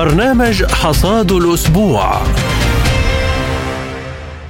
[0.00, 2.22] برنامج حصاد الأسبوع.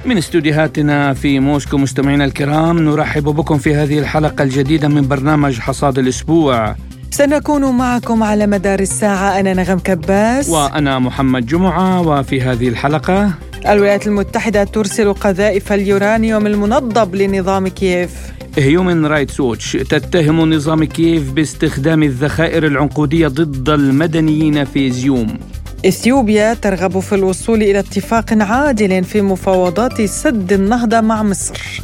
[0.05, 5.99] من استديوهاتنا في موسكو مستمعينا الكرام نرحب بكم في هذه الحلقة الجديدة من برنامج حصاد
[5.99, 6.75] الأسبوع.
[7.09, 9.39] سنكون معكم على مدار الساعة.
[9.39, 10.49] أنا نغم كباس.
[10.49, 13.31] وأنا محمد جمعة وفي هذه الحلقة
[13.67, 18.11] الولايات المتحدة ترسل قذائف اليورانيوم المنضب لنظام كييف.
[18.57, 25.39] هيومن رايتس ووتش تتهم نظام كييف باستخدام الذخائر العنقودية ضد المدنيين في زيوم.
[25.85, 31.81] إثيوبيا ترغب في الوصول إلى اتفاق عاجل في مفاوضات سد النهضة مع مصر.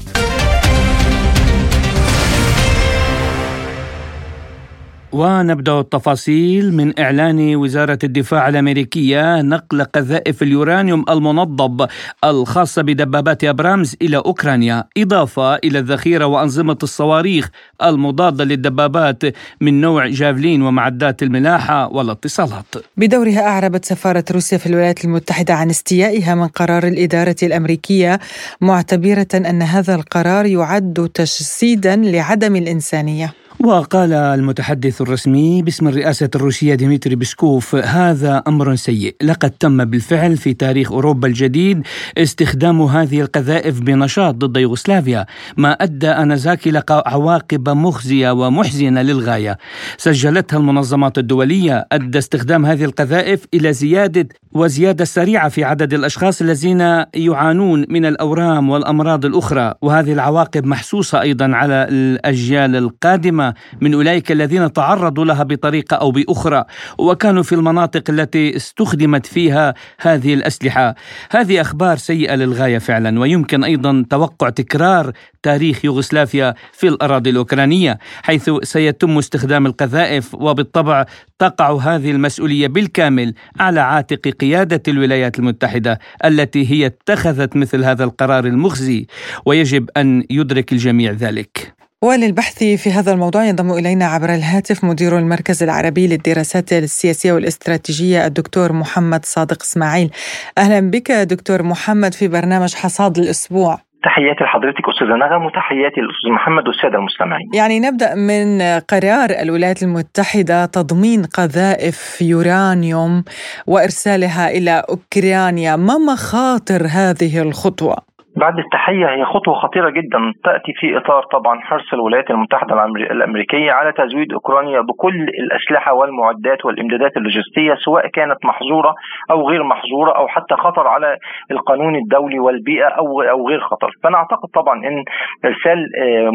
[5.18, 11.88] ونبدأ التفاصيل من إعلان وزارة الدفاع الأمريكية نقل قذائف اليورانيوم المنضب
[12.24, 17.50] الخاصه بدبابات أبرامز إلى أوكرانيا إضافة إلى الذخيرة وأنظمة الصواريخ
[17.84, 19.24] المضادة للدبابات
[19.62, 22.76] من نوع جافلين ومعدات الملاحة والاتصالات.
[22.98, 28.20] بدورها أعربت سفارة روسيا في الولايات المتحدة عن استيائها من قرار الإدارة الأمريكية
[28.62, 33.34] معتبرة أن هذا القرار يعد تجسيدا لعدم الإنسانية.
[33.60, 39.16] وقال المتحدث الرسمي باسم الرئاسة الروسية ديمتري بسكوف هذا أمر سيء.
[39.24, 41.82] لقد تم بالفعل في تاريخ أوروبا الجديد
[42.18, 45.26] استخدام هذه القذائف بنشاط ضد يوغوسلافيا
[45.58, 49.58] ما أدى آنذاك إلى عواقب مخزية ومحزنة للغاية.
[49.98, 51.88] سجلتها المنظمات الدولية.
[51.92, 54.28] أدى استخدام هذه القذائف إلى زيادة
[54.58, 61.52] وزيادة سريعة في عدد الأشخاص الذين يعانون من الأورام والأمراض الأخرى وهذه العواقب محسوسة أيضا
[61.56, 66.64] على الأجيال القادمة من أولئك الذين تعرضوا لها بطريقة أو بأخرى
[66.98, 70.96] وكانوا في المناطق التي استخدمت فيها هذه الأسلحة.
[71.32, 75.12] هذه أخبار سيئة للغاية فعلا ويمكن أيضا توقع تكرار
[75.44, 81.06] تاريخ يوغوسلافيا في الأراضي الأوكرانية حيث سيتم استخدام القذائف وبالطبع
[81.40, 88.46] تقع هذه المسؤولية بالكامل على عاتق قيادة الولايات المتحدة التي هي اتخذت مثل هذا القرار
[88.46, 89.08] المخزي
[89.46, 91.74] ويجب أن يدرك الجميع ذلك.
[92.02, 98.74] وللبحث في هذا الموضوع ينضم إلينا عبر الهاتف مدير المركز العربي للدراسات السياسية والاستراتيجية الدكتور
[98.74, 100.10] محمد صادق إسماعيل
[100.58, 106.68] أهلا بك دكتور محمد في برنامج حصاد الأسبوع تحياتي لحضرتك أستاذة نغم وتحياتي للأستاذ محمد
[106.68, 107.50] والسادة المستمعين.
[107.54, 113.24] يعني نبدأ من قرار الولايات المتحدة تضمين قذائف يورانيوم
[113.68, 117.98] وإرسالها إلى أوكرانيا، ما مخاطر هذه الخطوة؟
[118.38, 123.92] بعد التحية هي خطوة خطيرة جدا تأتي في إطار طبعا حرص الولايات المتحدة الأمريكية على
[123.92, 128.96] تزويد أوكرانيا بكل الأسلحة والمعدات والإمدادات اللوجستية سواء كانت محظورة
[129.32, 131.18] أو غير محظورة أو حتى خطر على
[131.52, 133.92] القانون الدولي والبيئة أو أو غير خطر.
[134.04, 135.04] فأنا أعتقد طبعا أن
[135.46, 135.90] إرسال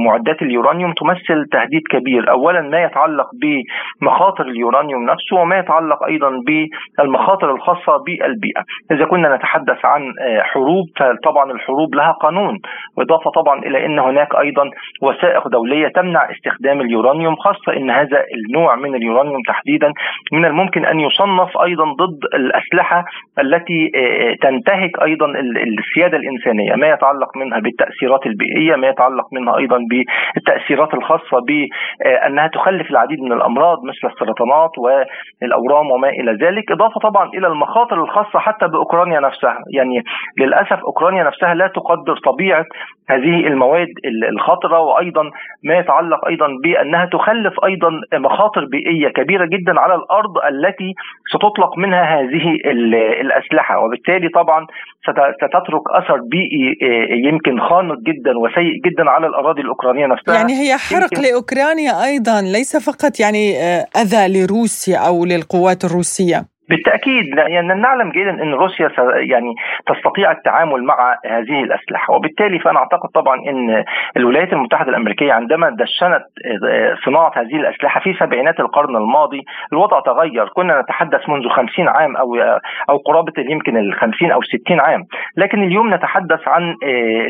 [0.07, 2.31] معدات اليورانيوم تمثل تهديد كبير.
[2.31, 8.63] أولا ما يتعلق بمخاطر اليورانيوم نفسه وما يتعلق أيضا بالمخاطر الخاصة بالبيئة.
[8.91, 10.13] إذا كنا نتحدث عن
[10.43, 12.59] حروب فطبعا الحروب لها قانون
[12.97, 14.71] بالإضافة طبعا إلى إن هناك أيضا
[15.03, 19.93] وثائق دولية تمنع استخدام اليورانيوم خاصة إن هذا النوع من اليورانيوم تحديدا
[20.33, 23.05] من الممكن أن يصنف أيضا ضد الأسلحة
[23.39, 23.91] التي
[24.43, 25.27] تنتهك أيضا
[25.79, 29.79] السيادة الإنسانية ما يتعلق منها بالتأثيرات البيئية ما يتعلق منها أيضا
[30.35, 37.29] بالتأثيرات الخاصة بانها تخلف العديد من الأمراض مثل السرطانات والأورام وما إلى ذلك إضافة طبعا
[37.35, 39.59] إلى المخاطر الخاصة حتى بأوكرانيا نفسها.
[39.75, 40.03] يعني
[40.39, 42.65] للأسف أوكرانيا نفسها لا تقدر طبيعة
[43.11, 43.89] هذه المواد
[44.33, 45.23] الخطرة وأيضا
[45.63, 50.95] ما يتعلق أيضا بأنها تخلف أيضا مخاطر بيئية كبيرة جدا على الأرض التي
[51.35, 52.45] ستطلق منها هذه
[53.21, 53.79] الأسلحة.
[53.85, 54.67] وبالتالي طبعا
[55.37, 56.79] ستترك أثر بيئي
[57.29, 60.35] يمكن خانق جدا وسيء جدا على الأراضي الأوكرانية نفسها.
[60.35, 63.55] يعني هي حرق لأوكرانيا أيضا ليس فقط يعني
[64.03, 66.52] أذى لروسيا أو للقوات الروسية.
[66.69, 69.55] بالتأكيد يعني نعلم جيدا إن روسيا يعني
[69.87, 72.15] تستطيع التعامل مع هذه الأسلحة.
[72.15, 73.85] وبالتالي فأنا أعتقد طبعا إن
[74.17, 76.23] الولايات المتحدة الأمريكية عندما دشنت
[77.05, 79.41] صناعة هذه الأسلحة في سبعينات القرن الماضي
[79.73, 80.49] الوضع تغير.
[80.49, 82.37] كنا نتحدث منذ 50 عام أو
[82.91, 85.05] أو قرابة يمكن ال 50 أو 60 عام.
[85.37, 86.77] لكن اليوم نتحدث عن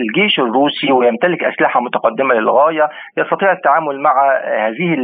[0.00, 4.32] الجيش الروسي ويمتلك أسلحة متقدمة للغاية يستطيع التعامل مع
[4.68, 4.94] هذه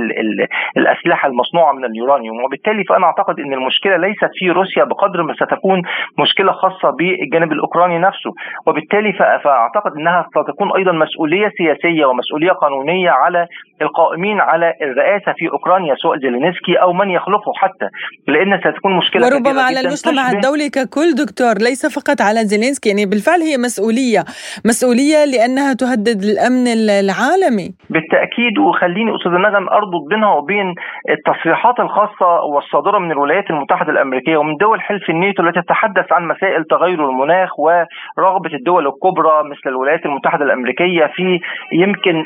[0.76, 2.44] الأسلحة المصنوعة من اليورانيوم.
[2.44, 5.82] وبالتالي فأنا أعتقد إن المشكلة ليست في روسيا بقدر ما ستكون
[6.18, 8.34] مشكلة خاصة بالجانب الأوكراني نفسه.
[8.66, 13.46] وبالتالي فأعتقد إنها ستكون أيضا مسؤولية سياسية ومسؤولية قانونية على
[13.82, 17.88] القائمين على الرئاسة في أوكرانيا سواء زيلينسكي أو من يخلفه حتى
[18.28, 23.40] لأن ستكون مشكلة وربما على المجتمع الدولي ككل دكتور ليس فقط على زيلينسكي يعني بالفعل
[23.40, 24.24] هي مسؤولية
[24.66, 26.66] مسؤولية لأنها تهدد الأمن
[27.04, 27.68] العالمي.
[27.90, 30.74] بالتأكيد وخليني أستاذ نغم أربط بينها وبين
[31.16, 36.28] التصريحات الخاصة والصادرة من الولايات المتحدة الأمريكية الامريكيه ومن دول حلف الناتو التي تتحدث عن
[36.28, 41.40] مسائل تغير المناخ ورغبة الدول الكبرى مثل الولايات المتحدة الأمريكية في
[41.72, 42.16] يمكن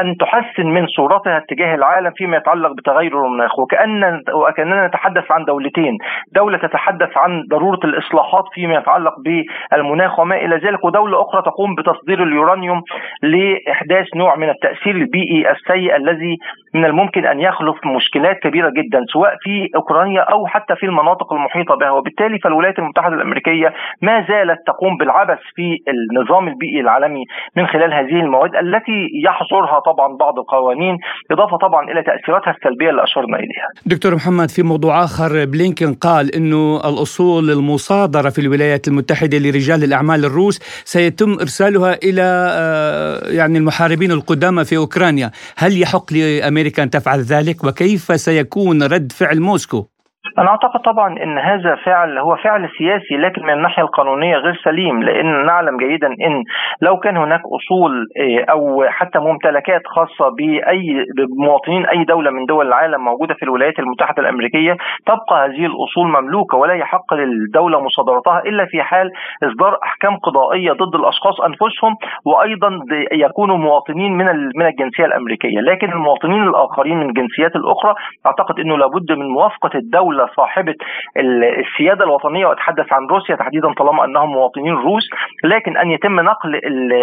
[0.00, 5.98] أن تحسن من صورتها تجاه العالم فيما يتعلق بتغير المناخ وكان وكأننا نتحدث عن دولتين.
[6.32, 12.22] دولة تتحدث عن ضرورة الإصلاحات فيما يتعلق بالمناخ وما إلى ذلك ودولة أخرى تقوم بتصدير
[12.22, 12.82] اليورانيوم
[13.22, 16.38] لإحداث نوع من التأثير البيئي السيء الذي
[16.74, 21.74] من الممكن أن يخلف مشكلات كبيرة جدا سواء في أوكرانيا أو حتى في المناطق المحيطة
[21.74, 21.90] بها.
[21.90, 27.24] وبالتالي فالولايات المتحدة الأمريكية ما زالت تقوم بالعبث في النظام البيئي العالمي
[27.56, 30.83] من خلال هذه المواد التي يحظرها طبعا بعض القوانين.
[31.30, 33.68] إضافة طبعا إلى تأثيراتها السلبية اللي أشرنا إليها.
[33.86, 40.24] دكتور محمد في موضوع آخر بلينكن قال إنه الأصول المصادرة في الولايات المتحدة لرجال الأعمال
[40.24, 47.20] الروس سيتم إرسالها إلى آه، يعني المحاربين القدامى في أوكرانيا، هل يحق لأمريكا أن تفعل
[47.20, 49.93] ذلك وكيف سيكون رد فعل موسكو؟
[50.38, 55.02] أنا أعتقد طبعا إن هذا فعل هو فعل سياسي لكن من الناحية القانونية غير سليم
[55.02, 56.44] لأن نعلم جيدا إن
[56.82, 62.66] لو كان هناك أصول إيه، أو حتى ممتلكات خاصة بأي بمواطنين أي دولة من دول
[62.66, 64.76] العالم موجودة في الولايات المتحدة الأمريكية
[65.06, 69.10] تبقى هذه الأصول مملوكة ولا يحق للدولة مصادرتها إلا في حال
[69.44, 72.70] إصدار أحكام قضائية ضد الأشخاص أنفسهم وأيضا
[73.12, 74.26] يكونوا مواطنين من
[74.56, 75.60] من الجنسية الأمريكية.
[75.60, 77.94] لكن المواطنين الآخرين من الجنسيات الأخرى
[78.26, 79.70] أعتقد إنه لابد من موافقة
[80.36, 80.74] صاحبة
[81.60, 85.10] السيادة الوطنية واتحدث عن روسيا تحديدا طالما أنهم مواطنين روس
[85.44, 86.60] لكن أن يتم نقل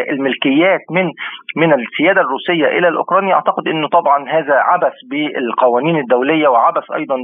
[0.10, 1.12] الملكيات من
[1.56, 7.16] من السيادة الروسية إلى الاوكرانيا أعتقد إنه طبعا هذا عبث بالقوانين الدولية وعبث أيضا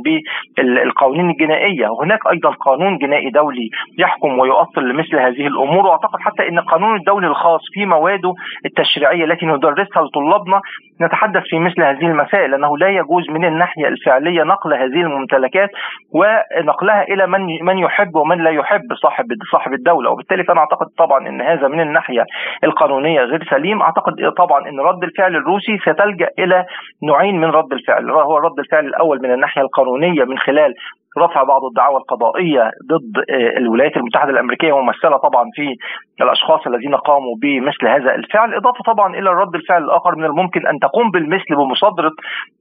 [0.57, 1.87] بالقوانين الجنائية.
[1.89, 7.27] وهناك أيضا قانون جنائي دولي يحكم ويؤصل لمثل هذه الأمور وأعتقد حتى إن القانون الدولي
[7.27, 8.33] الخاص في مواده
[8.65, 10.61] التشريعية التي ندرسها لطلابنا
[11.01, 15.69] نتحدث في مثل هذه المسائل انه لا يجوز من الناحية الفعلية نقل هذه الممتلكات
[16.13, 20.09] ونقلها إلى من من يحب ومن لا يحب صاحب صاحب الدولة.
[20.09, 22.25] وبالتالي فأنا أعتقد طبعا إن هذا من الناحية
[22.63, 23.81] القانونية غير سليم.
[23.81, 26.65] أعتقد طبعا إن رد الفعل الروسي ستلجأ إلى
[27.03, 28.09] نوعين من رد الفعل.
[28.11, 30.73] هو رد الفعل الأول من الناحية القانونية من خلال
[31.17, 35.75] رفع بعض الدعاوى القضائية ضد آه، الولايات المتحدة الأمريكية ممثله طبعا في
[36.21, 40.79] الأشخاص الذين قاموا بمثل هذا الفعل إضافة طبعا إلى رد الفعل الآخر من الممكن أن
[40.79, 42.11] تقوم بالمثل بمصادرة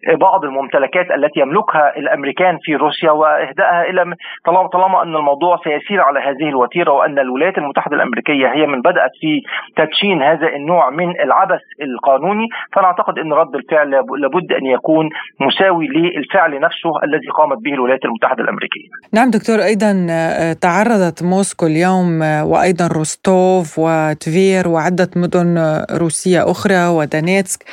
[0.09, 4.15] آه، بعض الممتلكات التي يملكها الأمريكان في روسيا واهدائها إلى
[4.47, 9.11] طالما طالما أن الموضوع سيسير على هذه الوتيرة وأن الولايات المتحدة الأمريكية هي من بدأت
[9.21, 9.43] في
[9.77, 15.11] تدشين هذا النوع من العبث القانوني فأنا أعتقد إن رد الفعل لابد أن يكون
[15.41, 18.97] مساوي للفعل نفسه الذي قامت به الولايات المتحدة الامريكيه.
[19.13, 26.51] نعم دكتور أيضا آه، تعرضت موسكو اليوم آه، وأيضا روستوف وتفير وعدة مدن آه، روسية
[26.51, 27.65] أخرى ودانيتسك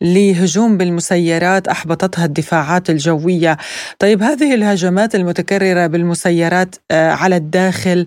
[0.00, 3.56] لهجوم بالمسيرات أحبطتها الدفاعات الجوية.
[3.98, 8.06] طيب هذه الهجمات المتكررة بالمسيرات على الداخل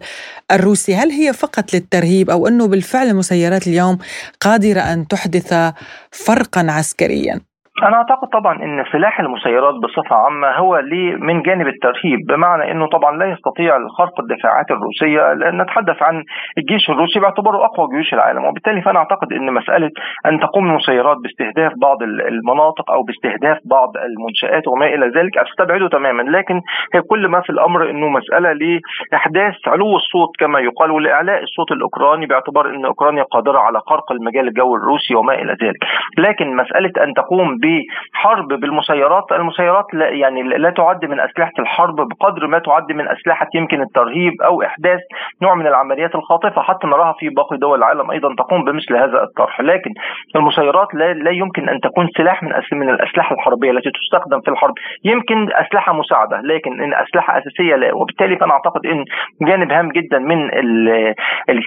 [0.52, 3.98] الروسي هل هي فقط للترهيب أو أنه بالفعل المسيرات اليوم
[4.40, 5.54] قادرة أن تحدث
[6.12, 7.53] فرقا عسكريا؟
[7.84, 12.88] أنا أعتقد طبعا إن سلاح المسيرات بصفة عامة هو ليه من جانب الترهيب بمعنى إنه
[12.88, 16.24] طبعا لا يستطيع خرق الدفاعات الروسية لأن نتحدث عن
[16.58, 19.92] الجيش الروسي باعتباره أقوى جيوش العالم وبالتالي فأنا أعتقد إن مسألة
[20.26, 26.22] أن تقوم المسيرات باستهداف بعض المناطق أو باستهداف بعض المنشآت وما إلى ذلك أستبعده تماما
[26.22, 26.62] لكن
[26.94, 28.80] هي كل ما في الأمر إنه مسألة
[29.12, 34.48] لأحداث علو الصوت كما يقال ولإعلاء الصوت الأوكراني باعتبار إن أوكرانيا قادرة على خرق المجال
[34.48, 35.84] الجوي الروسي وما إلى ذلك
[36.18, 37.58] لكن مسألة أن تقوم
[38.14, 43.48] بحرب بالمسيرات المسيرات لا يعني لا تعد من أسلحة الحرب بقدر ما تعد من أسلحة
[43.56, 45.00] يمكن الترهيب أو إحداث
[45.42, 49.62] نوع من العمليات الخاطفة حتى نراها في باقي دول العالم أيضا تقوم بمثل هذا الطرح.
[49.62, 49.92] لكن
[50.36, 54.74] المسيرات لا, لا يمكن أن تكون سلاح من من الأسلحة الحربية التي تستخدم في الحرب.
[55.04, 57.94] يمكن أسلحة مساعدة لكن إن أسلحة أساسية لا.
[57.96, 59.06] وبالتالي فأنا أعتقد إن
[59.42, 60.50] جانب هام جدا من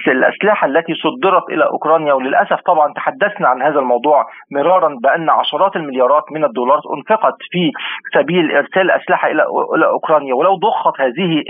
[0.07, 6.23] الأسلحة التي صدرت إلى أوكرانيا وللأسف طبعا تحدثنا عن هذا الموضوع مرارا بأن عشرات المليارات
[6.31, 7.71] من الدولارات انفقت في
[8.15, 9.43] سبيل ارسال أسلحة إلى
[9.75, 10.33] إلى أوكرانيا.
[10.35, 11.43] ولو ضخت هذه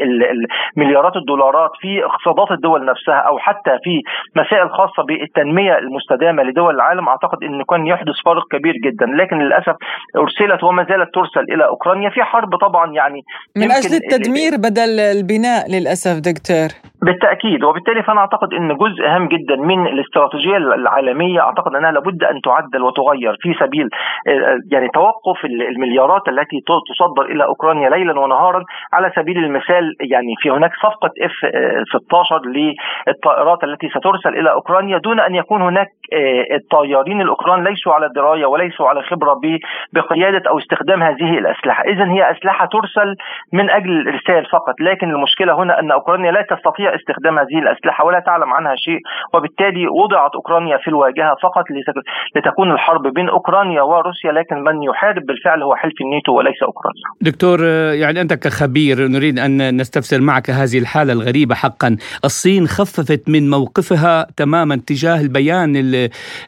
[0.78, 4.02] المليارات الدولارات في اقتصادات الدول نفسها أو حتى في
[4.36, 9.06] مسائل خاصة بالتنمية المستدامة لدول العالم أعتقد إن كان يحدث فارق كبير جدا.
[9.06, 9.76] لكن للأسف
[10.18, 13.22] أرسلت وما زالت ترسل إلى أوكرانيا في حرب طبعا يعني
[13.56, 16.70] من أجل التدمير بدل البناء للأسف دكتور.
[17.08, 22.42] بالتأكيد وبالتالي فأنا أعتقد إن جزء هام جدا من الاستراتيجية العالمية أعتقد إنها لابد أن
[22.42, 23.90] تعدل وتغير في سبيل
[24.72, 30.72] يعني توقف المليارات التي تصدر إلى أوكرانيا ليلا ونهارا على سبيل المثال يعني في هناك
[30.84, 31.32] صفقة اف
[32.04, 32.42] 16
[33.08, 35.88] للطائرات التي سترسل إلى أوكرانيا دون أن يكون هناك
[36.56, 39.42] الطيارين الأوكران ليسوا على دراية وليسوا على خبرة
[39.94, 43.16] بقيادة أو استخدام هذه الأسلحة، اذا هي أسلحة ترسل
[43.54, 48.20] من أجل الإرسال فقط، لكن المشكلة هنا أن أوكرانيا لا تستطيع استخدام هذه الأسلحة ولا
[48.20, 49.00] تعلم عنها شيء،
[49.34, 51.66] وبالتالي وضعت أوكرانيا في الواجهة فقط
[52.36, 57.04] لتكون الحرب بين أوكرانيا وروسيا، لكن من يحارب بالفعل هو حلف الناتو وليس أوكرانيا.
[57.22, 63.50] دكتور يعني أنت كخبير نريد أن نستفسر معك هذه الحالة الغريبة حقا، الصين خففت من
[63.50, 65.76] موقفها تماما تجاه البيان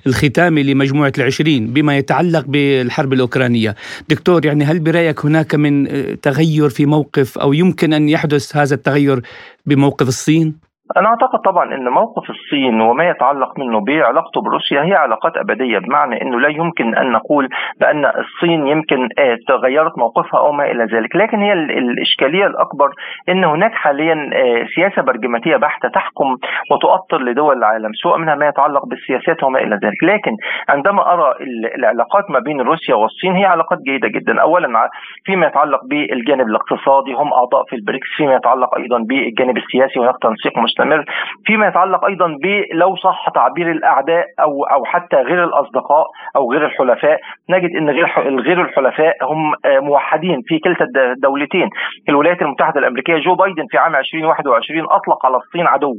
[0.08, 3.76] الختامي لمجموعة العشرين بما يتعلق بالحرب الأوكرانية.
[4.10, 5.88] دكتور يعني هل برأيك هناك من
[6.22, 9.22] تغير في موقف أو يمكن أن يحدث هذا التغير
[9.66, 15.38] بموقف الصين؟ أنا أعتقد طبعا أن موقف الصين وما يتعلق منه بعلاقته بروسيا هي علاقات
[15.38, 19.10] أبدية بمعنى أنه لا يمكن أن نقول بأن الصين يمكن
[19.48, 22.90] تغيرت موقفها أو ما إلى ذلك لكن هي الإشكالية الأكبر
[23.30, 24.30] أن هناك حاليا
[24.76, 26.38] سياسة برجماتية بحتة تحكم
[26.72, 30.32] وتؤطر لدول العالم سواء منها ما يتعلق بالسياسات وما إلى ذلك لكن
[30.70, 31.34] عندما أرى
[31.78, 34.90] العلاقات ما بين روسيا والصين هي علاقات جيدة جدا أولا
[35.26, 40.58] فيما يتعلق بالجانب الاقتصادي هم أعضاء في البريكس فيما يتعلق أيضا بالجانب السياسي هناك تنسيق
[40.80, 41.06] مستمر
[41.46, 46.06] فيما يتعلق أيضا بلو صح تعبير الأعداء أو أو حتى غير الأصدقاء
[46.36, 47.20] أو غير الحلفاء
[47.50, 51.70] نجد إن غير غير الحلفاء هم موحدين في كلتا الدولتين.
[52.10, 55.94] الولايات المتحدة الأمريكية جو بايدن في عام 2021 أطلق على الصين عدو.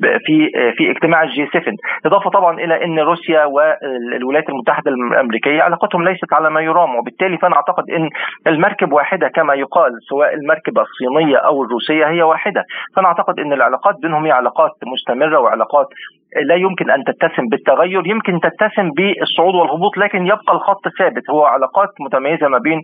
[0.00, 1.62] في في اجتماع الجي 7
[2.06, 7.56] إضافة طبعا إلى إن روسيا والولايات المتحدة الأمريكية علاقتهم ليست على ما يرام وبالتالي فأنا
[7.56, 8.10] أعتقد إن
[8.46, 12.64] المركب واحدة كما يقال سواء المركبه الصينية أو الروسية هي واحدة.
[12.96, 15.86] فأنا أعتقد إن العلاقات بينهم هي علاقات مستمرة وعلاقات
[16.48, 21.30] لا يمكن أن تتسم بالتغير يمكن تتسم بالصعود والهبوط لكن يبقى الخط ثابت.
[21.30, 22.82] هو علاقات متميزة ما بين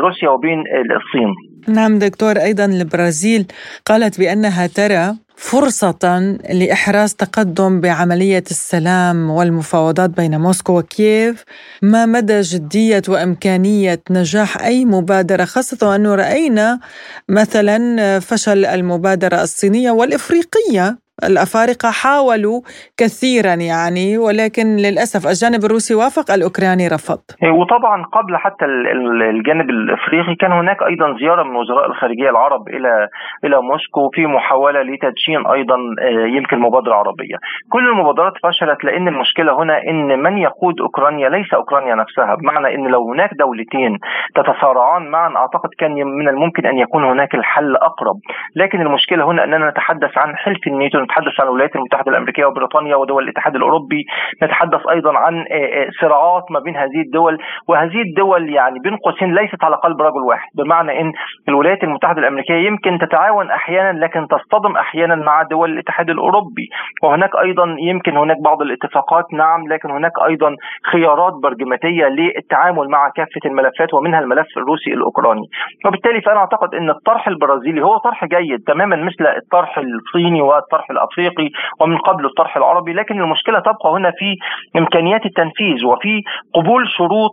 [0.00, 0.58] روسيا وبين
[0.98, 1.34] الصين.
[1.68, 3.46] نعم دكتور أيضا البرازيل
[3.86, 11.44] قالت بأنها ترى فرصة لإحراز تقدم بعملية السلام والمفاوضات بين موسكو وكييف.
[11.82, 16.80] ما مدى جدية وإمكانية نجاح أي مبادرة خاصة وأنه رأينا
[17.28, 17.78] مثلا
[18.20, 22.60] فشل المبادرة الصينية والإفريقية الأفارقة حاولوا
[23.00, 27.20] كثيرا يعني ولكن للأسف الجانب الروسي وافق الأوكراني رفض.
[27.42, 33.08] إيه، وطبعا قبل حتى الجانب الإفريقي كان هناك أيضا زيارة من وزراء الخارجية العرب إلى
[33.44, 37.36] إلى موسكو في محاولة لتدشين أيضا آه، يمكن مبادرة عربية.
[37.72, 42.86] كل المبادرات فشلت لأن المشكلة هنا أن من يقود أوكرانيا ليس أوكرانيا نفسها بمعنى أن
[42.86, 43.98] لو هناك دولتين
[44.34, 48.18] تتصارعان معا أعتقد كان من الممكن أن يكون هناك الحل أقرب.
[48.56, 53.24] لكن المشكلة هنا أننا نتحدث عن حلف الناتو نتحدث عن الولايات المتحدة الأمريكية وبريطانيا ودول
[53.24, 54.04] الاتحاد الأوروبي
[54.42, 59.34] نتحدث أيضا عن آه، آه، صراعات ما بين هذه الدول وهذه الدول يعني بين قوسين
[59.34, 60.48] ليست على قلب رجل واحد.
[60.54, 61.12] بمعنى إن
[61.48, 66.68] الولايات المتحدة الأمريكية يمكن تتعاون أحيانا لكن تصطدم أحيانا مع دول الاتحاد الأوروبي.
[67.02, 70.56] وهناك أيضا يمكن هناك بعض الاتفاقات نعم لكن هناك أيضا
[70.92, 75.46] خيارات برجماتية للتعامل مع كافة الملفات ومنها الملف الروسي الأوكراني.
[75.86, 81.48] وبالتالي فأنا أعتقد إن الطرح البرازيلي هو طرح جيد تماما مثل الطرح الصيني والطرح الأفريقي
[81.80, 84.36] ومن قبل الطرح العربي لكن المشكلة تبقى هنا في
[84.78, 86.22] إمكانيات التنفيذ وفي
[86.54, 87.32] قبول شروط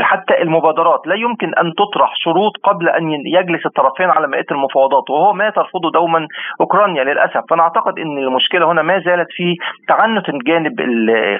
[0.00, 1.06] حتى المبادرات.
[1.06, 5.90] لا يمكن أن تطرح شروط قبل أن يجلس الطرفين على مائدة المفاوضات وهو ما ترفضه
[5.94, 6.26] دوما
[6.60, 7.40] أوكرانيا للأسف.
[7.50, 9.56] فأنا أعتقد إن المشكلة هنا ما زالت في
[9.88, 10.72] تعنت الجانب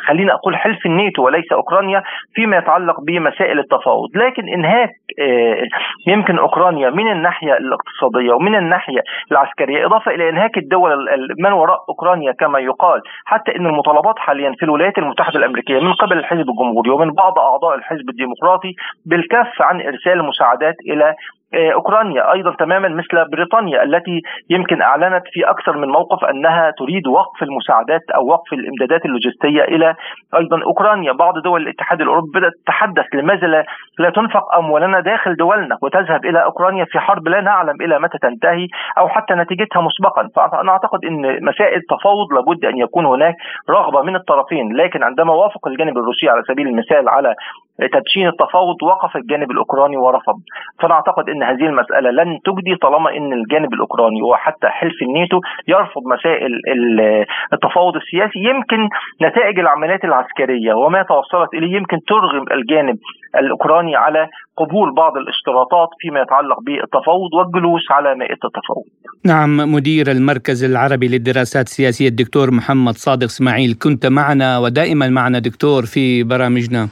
[0.06, 2.02] خلينا أقول حلف الناتو وليس أوكرانيا
[2.34, 4.08] فيما يتعلق بمسائل التفاوض.
[4.16, 5.62] لكن إنهاك آه،
[6.06, 9.00] يمكن أوكرانيا من الناحية الاقتصادية ومن الناحية
[9.32, 10.92] العسكرية إضافة إلى إنهاك الدول
[11.38, 16.18] من وراء أوكرانيا كما يقال حتى إن المطالبات حاليا في الولايات المتحدة الأمريكية من قبل
[16.18, 18.74] الحزب الجمهوري ومن بعض أعضاء الحزب الديمقراطي
[19.06, 21.14] بالكف عن إرسال مساعدات إلى
[21.54, 27.42] أوكرانيا أيضا تماما مثل بريطانيا التي يمكن أعلنت في أكثر من موقف أنها تريد وقف
[27.42, 29.94] المساعدات أو وقف الإمدادات اللوجستية إلى
[30.36, 33.46] أيضا أوكرانيا، بعض دول الاتحاد الأوروبي بدأت تتحدث لماذا
[33.98, 38.66] لا, تنفق أموالنا داخل دولنا وتذهب إلى أوكرانيا في حرب لا نعلم إلى متى تنتهي
[38.98, 43.34] أو حتى نتيجتها مسبقا، فأنا أعتقد إن مسائل التفاوض لابد أن يكون هناك
[43.70, 47.34] رغبة من الطرفين، لكن عندما وافق الجانب الروسي على سبيل المثال على
[47.92, 50.34] تدشين التفاوض وقف الجانب الأوكراني ورفض.
[50.80, 56.02] فأنا أعتقد إن هذه المسألة لن تجدي طالما إن الجانب الأوكراني وحتى حلف الناتو يرفض
[56.14, 56.52] مسائل
[57.52, 58.88] التفاوض السياسي يمكن
[59.22, 62.96] نتائج العمليات العسكرية وما توصلت إليه يمكن ترغم الجانب
[63.36, 68.84] الأوكراني على قبول بعض الاشتراطات فيما يتعلق بالتفاوض والجلوس على مائدة التفاوض.
[69.26, 75.82] نعم مدير المركز العربي للدراسات السياسية الدكتور محمد صادق إسماعيل كنت معنا ودائما معنا دكتور
[75.82, 76.88] في برامجنا.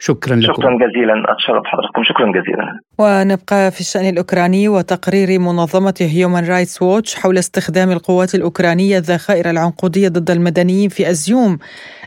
[0.00, 6.44] شكرا لكم شكرا جزيلا أتشرف حضراتكم شكرا جزيلا ونبقى في الشأن الأوكراني وتقرير منظمة هيومان
[6.46, 11.58] رايتس ووتش حول استخدام القوات الأوكرانية الذخائر العنقودية ضد المدنيين في أزيوم.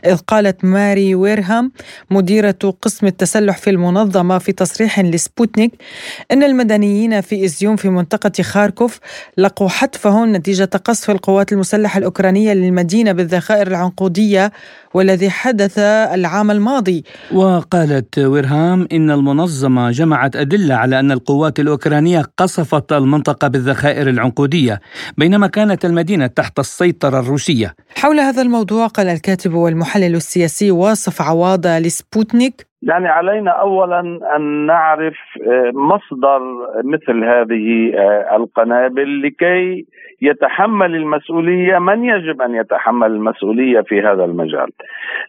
[0.06, 1.72] إذ قالت ماري ويرهام
[2.10, 5.72] مديرة قسم التسلح في المنظمة في تصريح لسبوتنيك
[6.30, 8.98] أن المدنيين في إزيوم في منطقة خاركوف
[9.38, 14.52] لقوا حتفهم نتيجة قصف القوات المسلحة الأوكرانية للمدينة بالذخائر العنقودية
[14.94, 17.04] والذي حدث العام الماضي.
[17.32, 24.80] وقالت ويرهام إن المنظمة جمعت أدلة على أن القوات الأوكرانية قصفت المنطقة بالذخائر العنقودية
[25.18, 27.74] بينما كانت المدينة تحت السيطرة الروسية.
[27.96, 34.00] حول هذا الموضوع قال الكاتب والمحلل السياسي واصف عواضة لسبوتنيك يعني علينا اولا
[34.36, 36.40] أن نعرف آه، مصدر
[36.84, 39.86] مثل هذه آه، القنابل لكي
[40.22, 44.68] يتحمل المسؤولية من يجب أن يتحمل المسؤولية في هذا المجال.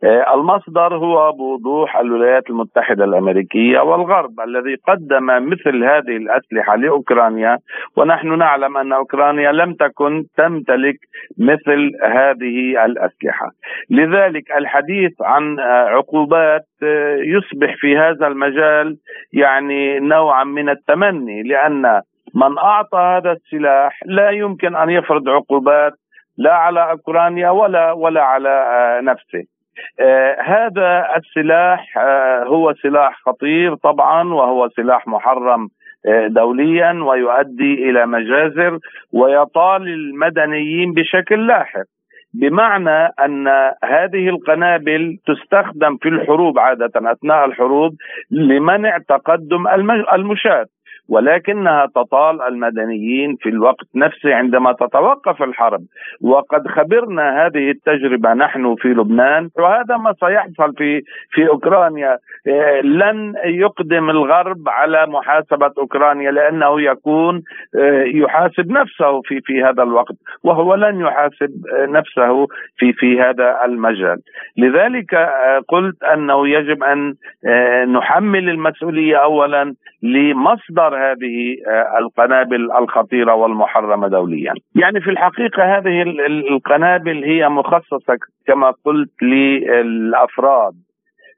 [0.04, 7.58] آه، المصدر هو بوضوح الولايات المتحدة الأمريكية والغرب الذي قدم مثل هذه الأسلحة لأوكرانيا
[7.98, 10.98] ونحن نعلم أن أوكرانيا لم تكن تمتلك
[11.38, 13.52] مثل هذه الأسلحة.
[13.90, 16.66] لذلك الحديث عن عقوبات
[17.44, 18.98] يصبح في هذا المجال
[19.34, 22.02] يعني نوعا من التمني لأن
[22.36, 25.94] من أعطى هذا السلاح لا يمكن أن يفرض عقوبات
[26.38, 29.44] لا على أوكرانيا ولا ولا على آه، نفسه.
[30.00, 35.68] آه هذا السلاح آه هو سلاح خطير طبعا وهو سلاح محرم
[36.28, 38.80] دوليا ويؤدي إلى مجازر
[39.14, 41.93] ويطال المدنيين بشكل لاحق
[42.34, 43.48] بمعنى أن
[43.84, 47.96] هذه القنابل تستخدم في الحروب عادة أثناء الحروب
[48.32, 49.68] لمنع تقدم
[50.14, 50.66] المشاة.
[51.10, 55.82] ولكنها تطال المدنيين في الوقت نفسه عندما تتوقف الحرب.
[56.22, 62.18] وقد خبرنا هذه التجربة نحن في لبنان وهذا ما سيحصل في في أوكرانيا.
[62.48, 67.44] آه، لن يقدم الغرب على محاسبة أوكرانيا لأنه يكون
[67.80, 73.60] آه، يحاسب نفسه في في هذا الوقت وهو لن يحاسب آه، نفسه في في هذا
[73.66, 74.18] المجال.
[74.58, 75.16] لذلك
[75.68, 77.16] قلت أنه يجب أن
[77.94, 84.54] نحمل المسؤولية اولا لمصدر هذه آه، القنابل الخطيرة والمحرمة دوليا.
[84.76, 86.02] يعني في الحقيقة هذه
[86.52, 90.74] القنابل هي مخصصة كما قلت للأفراد.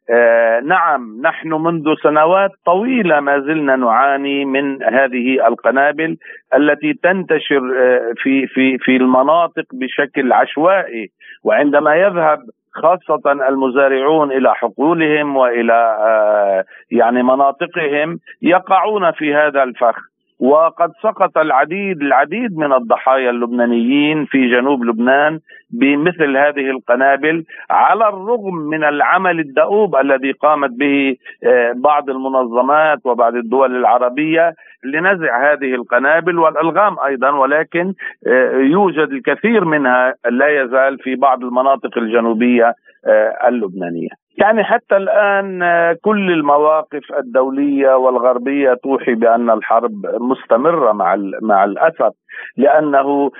[0.09, 6.17] آه نعم نحن منذ سنوات طويلة ما زلنا نعاني من هذه القنابل
[6.55, 11.09] التي تنتشر آه في في في المناطق بشكل عشوائي.
[11.43, 12.39] وعندما يذهب
[12.75, 20.14] خاصة المزارعون إلى حقولهم وإلى آه، يعني مناطقهم يقعون في هذا الفخ.
[20.39, 28.55] وقد سقط العديد العديد من الضحايا اللبنانيين في جنوب لبنان بمثل هذه القنابل على الرغم
[28.55, 36.39] من العمل الدؤوب الذي قامت به آه، بعض المنظمات وبعض الدول العربية لنزع هذه القنابل
[36.39, 37.93] والألغام أيضا ولكن
[38.27, 42.73] آه، يوجد الكثير منها لا يزال في بعض المناطق الجنوبية
[43.07, 44.24] آه، اللبنانية.
[44.37, 52.13] يعني حتى الآن آه، كل المواقف الدولية والغربية توحي بأن الحرب مستمرة مع مع الاسف
[52.57, 53.31] لأنه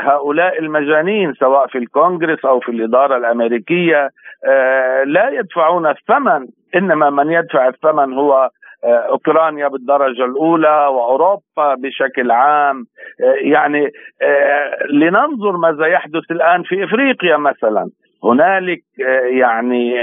[0.00, 4.10] هؤلاء المجانين سواء في الكونغرس أو في الإدارة الأمريكية
[5.04, 8.50] لا يدفعون الثمن إنما من يدفع الثمن هو
[8.84, 12.84] آه، أوكرانيا بالدرجة الأولى وأوروبا بشكل عام.
[13.20, 17.90] آه، يعني آه، لننظر ماذا يحدث الآن في إفريقيا مثلا.
[18.24, 18.82] هنالك
[19.30, 19.94] يعني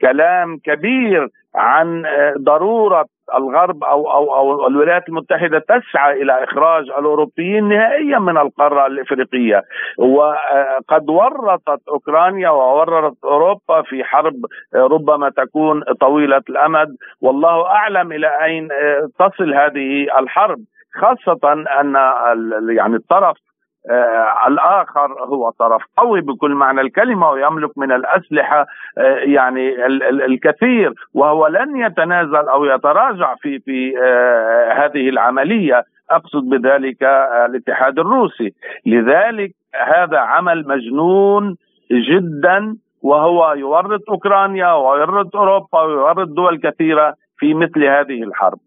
[0.00, 2.02] كلام كبير عن
[2.38, 9.62] ضرورة الغرب أو أو أو الولايات المتحدة تسعى إلى إخراج الأوروبيين نهائيا من القارة الإفريقية.
[9.98, 14.34] وقد ورطت أوكرانيا وورطت أوروبا في حرب
[14.74, 16.96] ربما تكون طويلة الأمد.
[17.20, 18.68] والله أعلم إلى أين
[19.18, 20.58] تصل هذه الحرب
[20.94, 21.94] خاصة أن
[22.76, 23.36] يعني الطرف
[23.90, 28.66] آه الآخر هو طرف قوي بكل معنى الكلمة ويملك من الأسلحة
[28.98, 35.84] آه يعني ال- ال- الكثير وهو لن يتنازل أو يتراجع في في آه هذه العملية.
[36.10, 37.02] أقصد بذلك
[37.48, 38.54] الاتحاد الروسي.
[38.86, 39.50] لذلك
[39.86, 41.56] هذا عمل مجنون
[41.92, 48.58] جدا وهو يورط أوكرانيا ويورط أوروبا ويورط دول كثيرة في مثل هذه الحرب.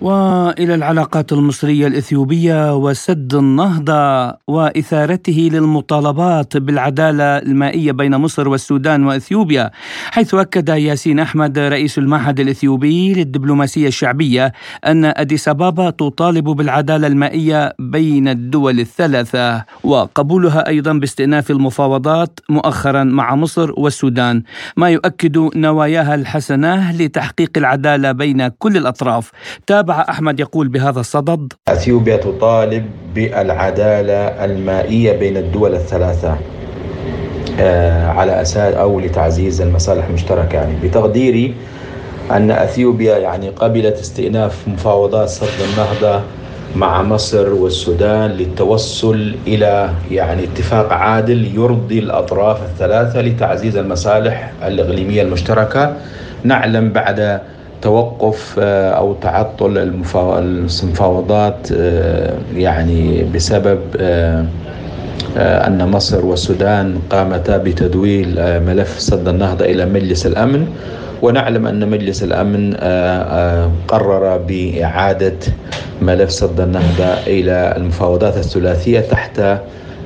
[0.00, 9.70] وإلى العلاقات المصرية الإثيوبية وسد النهضة وإثارته للمطالبات بالعدالة المائية بين مصر والسودان وإثيوبيا
[10.10, 14.52] حيث أكد ياسين أحمد رئيس المعهد الإثيوبي للدبلوماسية الشعبية
[14.86, 23.34] أن أديس أبابا تطالب بالعدالة المائية بين الدول الثلاثة وقبولها أيضا باستئناف المفاوضات مؤخرا مع
[23.34, 24.42] مصر والسودان
[24.76, 29.30] ما يؤكد نواياها الحسنة لتحقيق العدالة بين كل الأطراف.
[29.84, 36.36] تابع أحمد يقول بهذا الصدد أثيوبيا تطالب بالعدالة المائية بين الدول الثلاثة
[37.60, 40.54] آه، على أساس أو لتعزيز المصالح المشتركة.
[40.56, 41.54] يعني بتقديري
[42.30, 46.22] أن أثيوبيا يعني قبلت استئناف مفاوضات صد النهضة
[46.76, 55.96] مع مصر والسودان للتوصل إلى يعني اتفاق عادل يرضي الأطراف الثلاثة لتعزيز المصالح الإقليمية المشتركة.
[56.44, 57.40] نعلم بعد
[57.84, 64.44] توقف آه، أو تعطل المفاوضات آه، يعني بسبب آه،
[65.36, 68.34] أن مصر والسودان قامتا بتدويل
[68.66, 70.66] ملف سد النهضة إلى مجلس الأمن.
[71.22, 72.74] ونعلم أن مجلس الأمن
[73.88, 75.36] قرر بإعادة
[76.02, 79.40] ملف سد النهضة إلى المفاوضات الثلاثية تحت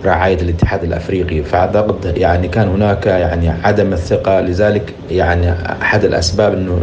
[0.04, 1.42] رعاية الاتحاد الأفريقي.
[1.42, 4.40] فأعتقد يعني كان هناك يعني عدم الثقة.
[4.40, 6.80] لذلك يعني أحد الأسباب إنه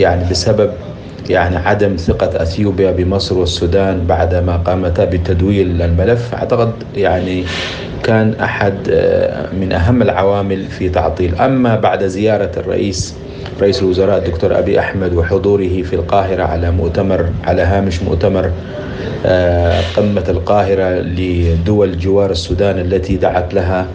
[0.00, 0.70] يعني بسبب
[1.30, 6.34] يعني عدم ثقة أثيوبيا بمصر والسودان بعدما قامتا بتدويل الملف.
[6.34, 7.44] أعتقد يعني
[8.02, 11.34] كان أحد آه، من أهم العوامل في تعطيل.
[11.34, 13.14] أما بعد زيارة الرئيس
[13.60, 18.50] رئيس الوزراء الدكتور أبي أحمد وحضوره في القاهرة على مؤتمر على هامش مؤتمر
[19.26, 23.86] آه، قمة القاهرة لدول جوار السودان التي دعت لها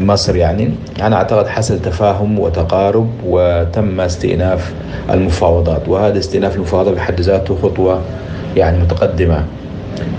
[0.00, 0.70] مصر يعني.
[1.02, 4.72] أنا أعتقد حصل تفاهم وتقارب وتم استئناف
[5.10, 8.00] المفاوضات وهذا استئناف المفاوضات بحد ذاته خطوة
[8.56, 9.44] يعني متقدمة.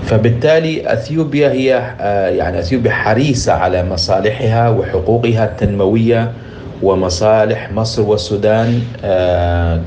[0.04, 6.32] فبالتالي أثيوبيا هي آه، يعني أثيوبيا حريصة على مصالحها وحقوقها التنموية
[6.82, 9.80] ومصالح مصر والسودان آه،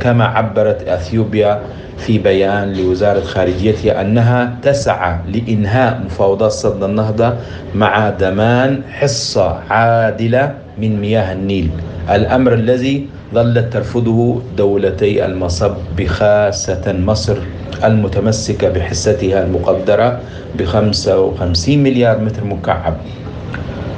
[0.00, 1.60] كما عبرت إثيوبيا
[1.98, 7.34] في بيان لوزارة خارجيتها أنها تسعى لإنهاء مفاوضات صد النهضة
[7.74, 11.70] مع ضمان حصة عادلة من مياه النيل.
[12.10, 17.36] الأمر الذي ظلت ترفضه دولتي المصب بخاصة مصر
[17.84, 20.20] المتمسكة بحصتها المقدرة
[20.58, 22.96] ب 55 مليار متر مكعب.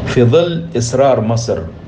[0.06, 1.83] في ظل إصرار مصر آه،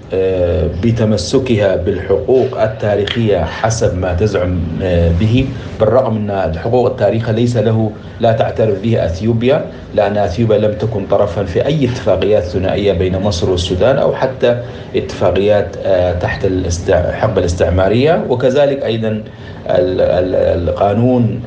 [0.83, 5.47] بتمسكها بالحقوق التاريخية حسب ما تزعم آه، به.
[5.81, 7.91] بالرغم أن الحقوق التاريخية ليس له
[8.21, 9.65] لا تعترف به أثيوبيا
[9.95, 14.63] لأن أثيوبيا لم تكن طرفا في أي اتفاقيات ثنائية بين مصر والسودان أو حتى
[14.97, 16.45] اتفاقيات آه، تحت
[16.89, 18.25] الحقبة الاستعمارية.
[18.29, 19.23] وكذلك أيضا
[19.69, 21.41] القانون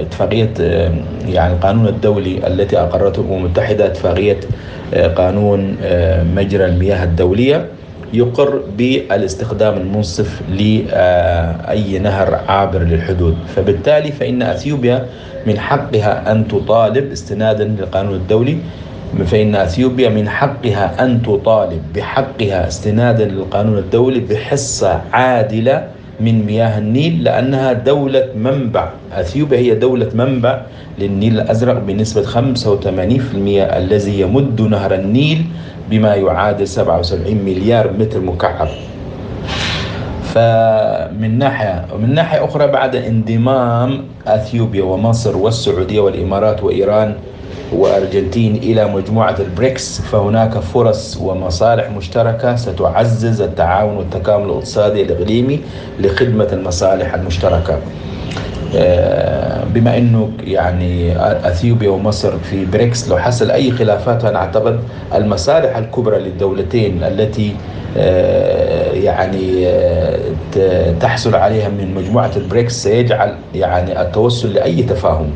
[0.00, 0.50] اتفاقية
[1.28, 4.40] يعني القانون الدولي التي أقرته الأمم المتحدة اتفاقية
[5.16, 5.76] قانون
[6.36, 7.64] مجرى المياه الدولية.
[8.12, 13.36] يقر بالاستخدام المنصف لأي نهر عابر للحدود.
[13.56, 15.06] فبالتالي فإن أثيوبيا
[15.46, 18.56] من حقها أن تطالب استنادا للقانون الدولي
[19.26, 25.86] فإن أثيوبيا من حقها أن تطالب بحقها استنادا للقانون الدولي بحصة عادلة
[26.20, 28.88] من مياه النيل لأنها دولة منبع.
[29.12, 30.62] أثيوبيا هي دولة منبع
[30.98, 32.36] للنيل الأزرق بنسبة 85%
[33.76, 35.44] الذي يمد نهر النيل
[35.90, 38.68] بما يعادل 77 مليار متر مكعب.
[40.34, 47.14] فمن ناحية ومن ناحية أخرى بعد انضمام أثيوبيا ومصر والسعودية والإمارات وإيران
[47.72, 55.60] والأرجنتين إلى مجموعة البريكس فهناك فرص ومصالح مشتركة ستعزز التعاون والتكامل الاقتصادي الإقليمي
[56.00, 57.78] لخدمة المصالح المشتركة.
[59.74, 61.12] بما إنه يعني
[61.48, 64.80] أثيوبيا ومصر في بريكس لو حصل أي خلافات أنا أعتقد
[65.14, 67.56] المصالح الكبرى للدولتين التي
[67.96, 75.30] آه، يعني آه، تحصل عليها من مجموعة البريكس سيجعل يعني التوصل لأي تفاهم.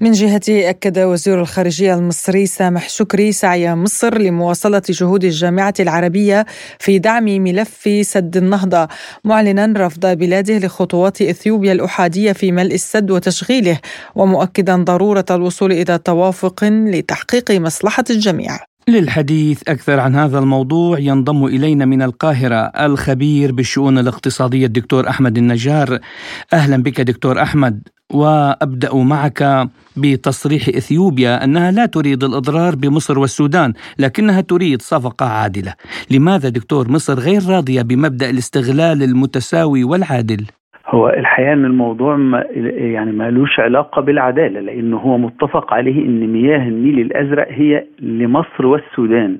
[0.00, 6.46] من جهته أكد وزير الخارجية المصري سامح شكري سعي مصر لمواصلة جهود الجامعة العربية
[6.78, 8.88] في دعم ملف سد النهضة
[9.24, 13.78] معلنا رفض بلاده لخطوات إثيوبيا الأحادية في ملء السد وتشغيله
[14.14, 18.73] ومؤكدا ضرورة الوصول إلى توافق لتحقيق مصلحة الجميع.
[18.88, 25.98] للحديث أكثر عن هذا الموضوع ينضم إلينا من القاهرة الخبير بالشؤون الاقتصادية الدكتور أحمد النجار
[26.52, 34.40] أهلا بك دكتور أحمد وأبدأ معك بتصريح إثيوبيا أنها لا تريد الإضرار بمصر والسودان لكنها
[34.40, 35.74] تريد صفقة عادلة.
[36.10, 40.46] لماذا دكتور مصر غير راضية بمبدأ الاستغلال المتساوي والعادل؟
[40.94, 42.44] هو الحقيقة ان الموضوع ما
[42.76, 49.38] يعني مالوش علاقة بالعدالة لأنه هو متفق عليه إن مياه النيل الأزرق هي لمصر والسودان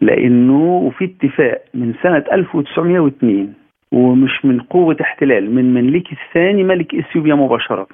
[0.00, 3.52] لأنه في اتفاق من سنة 1902
[3.92, 7.86] ومش من قوة احتلال من ملك الثاني ملك إثيوبيا مباشرة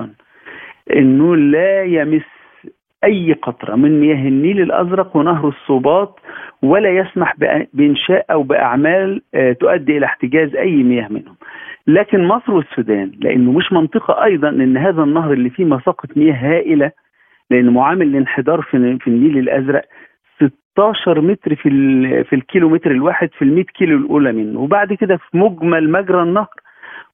[0.96, 2.22] إنه لا يمس
[3.04, 6.20] أي قطرة من مياه النيل الأزرق ونهر الصوبات
[6.62, 7.34] ولا يسمح
[7.72, 11.36] بإنشاء أو بأعمال آه، تؤدي إلى احتجاز أي مياه منهم.
[11.86, 16.90] لكن مصر والسودان لأنه مش منطقة أيضا إن هذا النهر اللي فيه مساقه مياه هائلة
[17.50, 19.84] لأن معامل الانحدار في في النيل الأزرق
[20.74, 21.70] 16 متر في
[22.24, 26.48] في الكيلومتر الواحد في ال 100 كيلو الأولى منه وبعد كده في مجمل مجرى النهر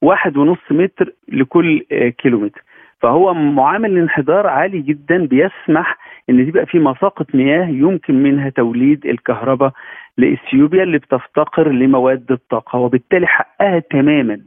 [0.03, 2.63] واحد ونص متر لكل آه، كيلومتر.
[3.01, 5.99] فهو معامل الانحدار عالي جدا بيسمح
[6.31, 9.73] إن تبقى في مساقط مياه يمكن منها توليد الكهرباء
[10.19, 14.41] لإثيوبيا اللي بتفتقر لمواد الطاقة وبالتالي حقها تماما.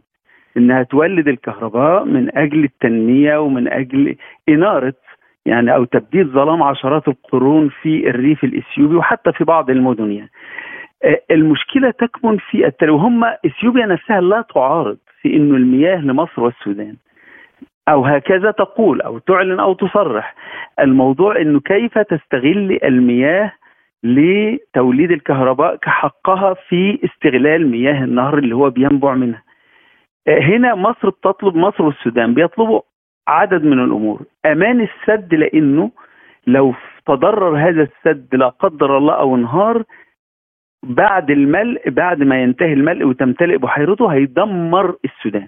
[0.57, 4.15] إنها تولد الكهرباء من أجل التنمية ومن أجل
[4.49, 4.93] إنارة
[5.45, 10.29] يعني أو تبديد ظلام عشرات القرون في الريف الإثيوبي وحتى في بعض المدن يعني.
[11.31, 16.95] المشكلة تكمن في التالي وهم إثيوبيا نفسها لا تعارض في إنه المياه لمصر والسودان.
[17.89, 20.35] أو هكذا تقول أو تعلن أو تصرح.
[20.79, 23.51] الموضوع إنه كيف تستغل المياه
[24.03, 29.44] لتوليد الكهرباء كحقها في استغلال مياه النهر اللي هو بينبع منها.
[30.27, 32.81] هنا مصر بتطلب مصر والسودان بيطلبوا
[33.27, 34.21] عدد من الأمور.
[34.45, 35.91] أمان السد لأنه
[36.47, 36.73] لو
[37.05, 39.83] تضرر هذا السد لا قدر الله أو انهار
[40.83, 45.47] بعد الملء بعد ما ينتهي الملء وتمتلئ بحيرته هيدمر السودان.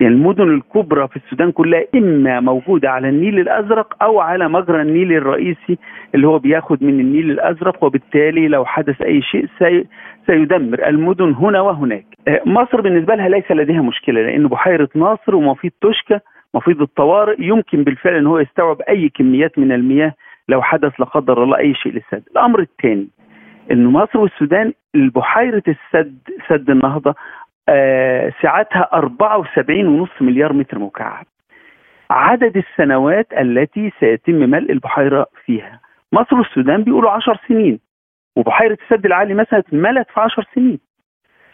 [0.00, 5.12] يعني المدن الكبرى في السودان كلها إما موجودة على النيل الأزرق أو على مجرى النيل
[5.12, 5.78] الرئيسي
[6.14, 9.86] اللي هو بياخد من النيل الأزرق وبالتالي لو حدث أي شيء سي
[10.26, 12.04] سيدمر المدن هنا وهناك.
[12.28, 16.20] آه، مصر بالنسبة لها ليس لديها مشكلة لأن بحيرة ناصر ومفيد توشكا
[16.54, 20.14] مفيد الطوارئ يمكن بالفعل إن هو يستوعب أي كميات من المياه
[20.48, 22.22] لو حدث لا قدر الله أي شيء للسد.
[22.32, 23.08] الأمر الثاني
[23.72, 27.14] إن مصر والسودان بحيره السد سد النهضة
[28.42, 31.26] سعتها 74.5 مليار متر مكعب.
[32.10, 35.80] عدد السنوات التي سيتم ملء البحيرة فيها.
[36.12, 37.80] مصر والسودان بيقولوا 10 سنين
[38.36, 40.78] وبحيرة السد العالي مثلا اتملت في 10 سنين.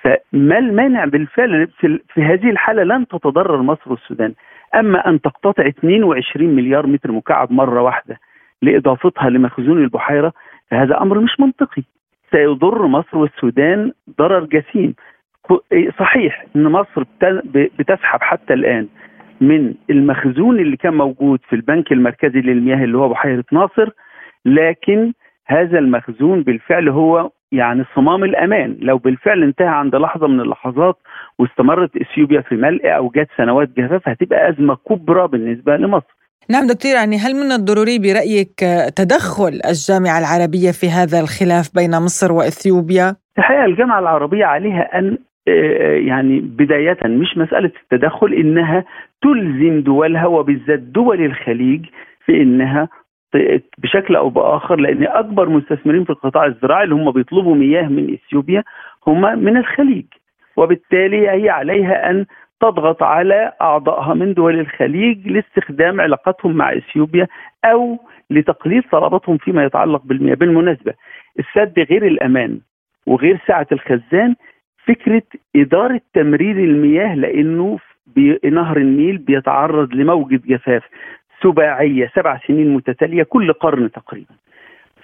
[0.03, 4.35] فما المانع بالفعل في, في هذه الحالة لن تتضرر مصر والسودان.
[4.75, 8.19] أما أن تقتطع 22 مليار متر مكعب مرة واحدة
[8.63, 10.33] لإضافتها لمخزون البحيرة
[10.71, 11.83] فهذا أمر مش منطقي.
[12.31, 14.95] سيضر مصر والسودان ضرر جسيم.
[15.99, 17.05] صحيح إن مصر
[17.79, 18.87] بتسحب حتى الآن
[19.41, 23.91] من المخزون اللي كان موجود في البنك المركزي للمياه اللي هو بحيرة ناصر
[24.45, 25.13] لكن
[25.47, 30.97] هذا المخزون بالفعل هو يعني صمام الأمان لو بالفعل انتهى عند لحظة من اللحظات
[31.39, 36.17] واستمرت إثيوبيا في ملء أو جت سنوات جفاف هتبقى أزمة كبرى بالنسبة لمصر
[36.51, 38.55] نعم دكتور يعني هل من الضروري برأيك
[38.97, 45.19] تدخل الجامعة العربية في هذا الخلاف بين مصر وإثيوبيا؟ الحقيقة الجامعة العربية عليها أن
[46.07, 48.85] يعني بداية مش مسألة التدخل إنها
[49.23, 51.87] تلزم دولها وبالذات دول الخليج
[52.25, 52.89] في إنها
[53.79, 58.65] بشكل أو بآخر لأن أكبر مستثمرين في القطاع الزراعي اللي هم بيطلبوا مياه من إثيوبيا
[59.07, 60.05] هم من الخليج
[60.57, 62.27] وبالتالي هي عليها أن
[62.61, 67.27] تضغط على أعضائها من دول الخليج لاستخدام علاقتهم مع إثيوبيا
[67.65, 67.99] أو
[68.31, 70.35] لتقليل طلباتهم فيما يتعلق بالمياه.
[70.35, 70.95] بالمناسبة
[71.39, 72.61] السد غير الأمان
[73.07, 74.35] وغير سعة الخزان
[74.87, 75.23] فكرة
[75.57, 77.79] إدارة تمرير المياه لأنه
[78.45, 80.83] نهر النيل بيتعرض لموجة جفاف
[81.43, 84.35] سباعية سبع سنين متتالية كل قرن تقريبا.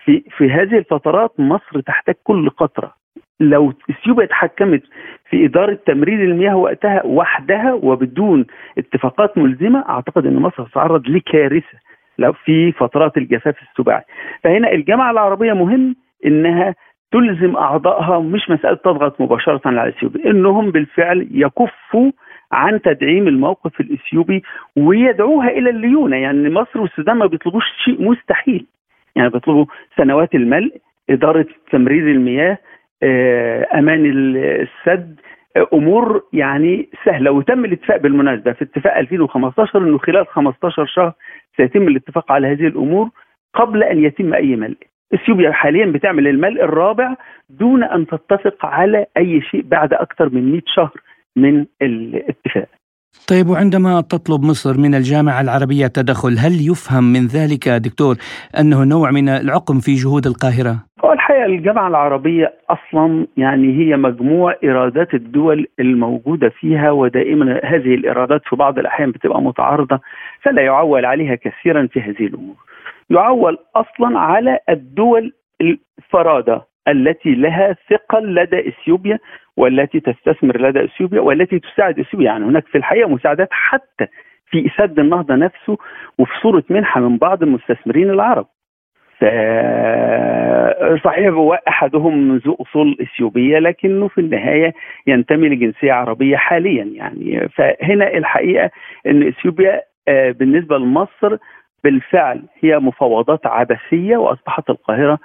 [0.05, 2.95] في في هذه الفترات مصر تحتاج كل قطرة.
[3.41, 4.83] لو اثيوبيا تحكمت
[5.31, 8.47] في إدارة تمرير المياه وقتها وحدها وبدون
[8.79, 11.79] اتفاقات ملزمة أعتقد إن مصر ستتعرض لكارثة
[12.19, 14.03] لو في فترات الجفاف السباعي.
[14.45, 16.75] فهنا الجامعة العربية مهم إنها
[17.13, 22.11] تلزم أعضائها مش مسألة تضغط مباشرة على اثيوبيا إنهم بالفعل يكفوا
[22.53, 24.43] عن تدعيم الموقف الإثيوبي
[24.77, 26.17] ويدعوها إلى الليونة.
[26.17, 28.67] يعني مصر والسودان ما بيطلبوش شيء مستحيل.
[29.17, 30.77] يعني بيطلبوا سنوات الملء
[31.11, 32.59] إدارة تمرير المياه
[33.03, 35.21] آه، أمان السد
[35.73, 37.31] أمور يعني سهلة.
[37.31, 41.13] وتم الاتفاق بالمناسبة في اتفاق 2015 إنه خلال 15 شهر
[41.57, 43.09] سيتم الاتفاق على هذه الأمور
[43.55, 44.92] قبل أن يتم أي ملء.
[45.15, 47.15] إثيوبيا حاليا بتعمل الملء الرابع
[47.51, 50.93] دون أن تتفق على أي شيء بعد أكثر من 100 شهر
[51.37, 52.69] من الاتفاق
[53.29, 58.17] طيب وعندما تطلب مصر من الجامعة العربية التدخل هل يفهم من ذلك دكتور
[58.61, 65.15] أنه نوع من العقم في جهود القاهرة؟ الحقيقة الجامعة العربية أصلا يعني هي مجموع إيرادات
[65.15, 70.01] الدول الموجودة فيها ودائما هذه الإيرادات في بعض الأحيان بتبقى متعارضة
[70.43, 72.57] فلا يعول عليها كثيرا في هذه الأمور
[73.13, 79.19] يعول أصلا على الدول الفرادة التي لها ثقل لدى إثيوبيا
[79.57, 84.07] والتي تستثمر لدى إثيوبيا والتي تساعد إثيوبيا يعني هناك في الحقيقة مساعدات حتى
[84.51, 85.79] في سد النهضة نفسه
[86.19, 88.47] وفي صورة منحة من بعض المستثمرين العرب.
[91.05, 94.75] صحيح هو أحدهم ذو أصول إثيوبية لكنه في النهاية
[95.07, 98.71] ينتمي لجنسية عربية حاليا يعني فهنا الحقيقة
[99.07, 101.37] إن إثيوبيا آه، بالنسبة لمصر
[101.85, 105.19] بالفعل هي مفاوضات عبثية وأصبحت القاهرة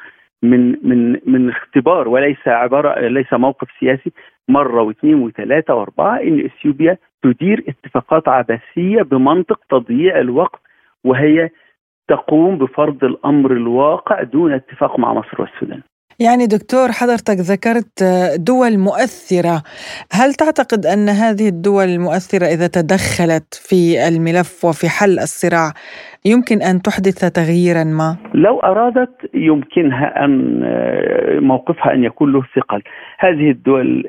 [0.43, 4.11] من من من اختبار وليس عباره ليس موقف سياسي
[4.49, 10.61] مرة واثنين وثلاثة وأربعة إن إثيوبيا تدير اتفاقات عبثية بمنطق تضييع الوقت
[11.03, 11.49] وهي
[12.07, 15.81] تقوم بفرض الأمر الواقع دون اتفاق مع مصر والسودان.
[16.19, 18.03] يعني دكتور حضرتك ذكرت
[18.51, 19.57] دول مؤثرة
[20.19, 25.69] هل تعتقد أن هذه الدول المؤثرة إذا تدخلت في الملف وفي حل الصراع
[26.25, 30.61] يمكن أن تحدث تغييرا ما؟ لو أرادت يمكنها أن
[31.39, 32.81] موقفها أن يكون له ثقل
[33.19, 34.03] هذه الدول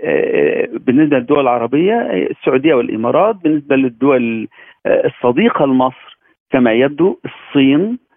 [0.86, 1.96] بالنسبة للدول العربية
[2.30, 4.48] السعودية والإمارات بالنسبة للدول
[4.86, 6.18] الصديقة لمصر
[6.50, 8.07] كما يبدو الصين آه، آه،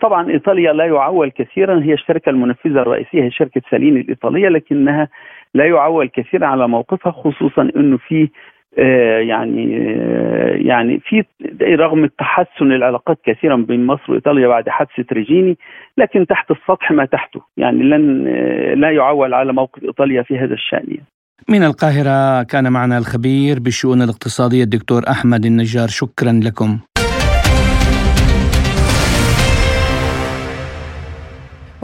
[0.00, 1.82] طبعا إيطاليا لا يعول كثيرا.
[1.82, 5.08] هي الشركة المنفذة الرئيسية هي شركة ساليني الإيطالية لكنها
[5.54, 8.28] لا يعول كثيرا على موقفها خصوصا إنه في
[8.78, 9.72] آه، يعني
[10.66, 11.24] يعني في
[11.62, 15.58] رغم تحسن العلاقات كثيرا بين مصر وإيطاليا بعد حادثة ريجيني
[15.98, 17.40] لكن تحت السطح ما تحته.
[17.56, 18.24] يعني لن
[18.80, 20.96] لا يعول على موقف إيطاليا في هذا الشأن.
[21.48, 25.88] من القاهرة كان معنا الخبير بالشؤون الاقتصادية الدكتور أحمد النجار.
[25.88, 26.78] شكرا لكم.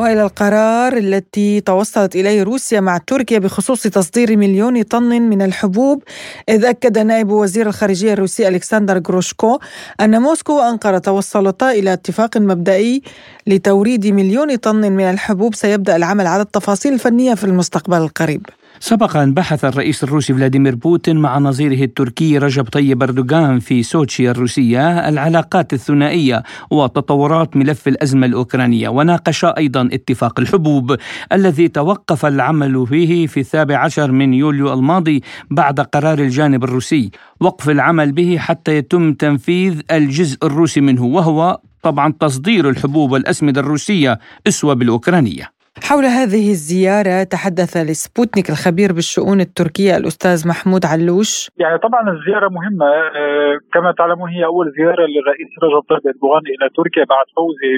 [0.03, 6.03] وإلى القرار التي توصلت إليه روسيا مع تركيا بخصوص تصدير مليون طن من الحبوب
[6.49, 9.59] إذ أكد نائب وزير الخارجية الروسي ألكسندر جروشكو
[10.01, 13.03] أن موسكو وأنقرة توصلتا إلى اتفاق مبدئي
[13.47, 18.47] لتوريد مليون طن من الحبوب سيبدأ العمل على التفاصيل الفنية في المستقبل القريب.
[18.81, 24.31] سبق أن بحث الرئيس الروسي فلاديمير بوتين مع نظيره التركي رجب طيب أردوغان في سوتشي
[24.31, 28.89] الروسية العلاقات الثنائية وتطورات ملف الأزمة الأوكرانية.
[28.89, 30.97] وناقشا أيضا اتفاق الحبوب
[31.33, 37.11] الذي توقف العمل فيه في السابع عشر من يوليو الماضي بعد قرار الجانب الروسي.
[37.41, 44.19] وقف العمل به حتى يتم تنفيذ الجزء الروسي منه وهو طبعا تصدير الحبوب والأسمدة الروسية
[44.49, 45.62] أسوة بالأوكرانية.
[45.81, 51.49] حول هذه الزيارة تحدث لسبوتنيك الخبير بالشؤون التركية الأستاذ محمود علوش.
[51.57, 52.87] يعني طبعا الزيارة مهمة.
[52.87, 57.71] آه، كما تعلمون هي أول زيارة للرئيس رجب طيب أردوغان إلى تركيا بعد فوزه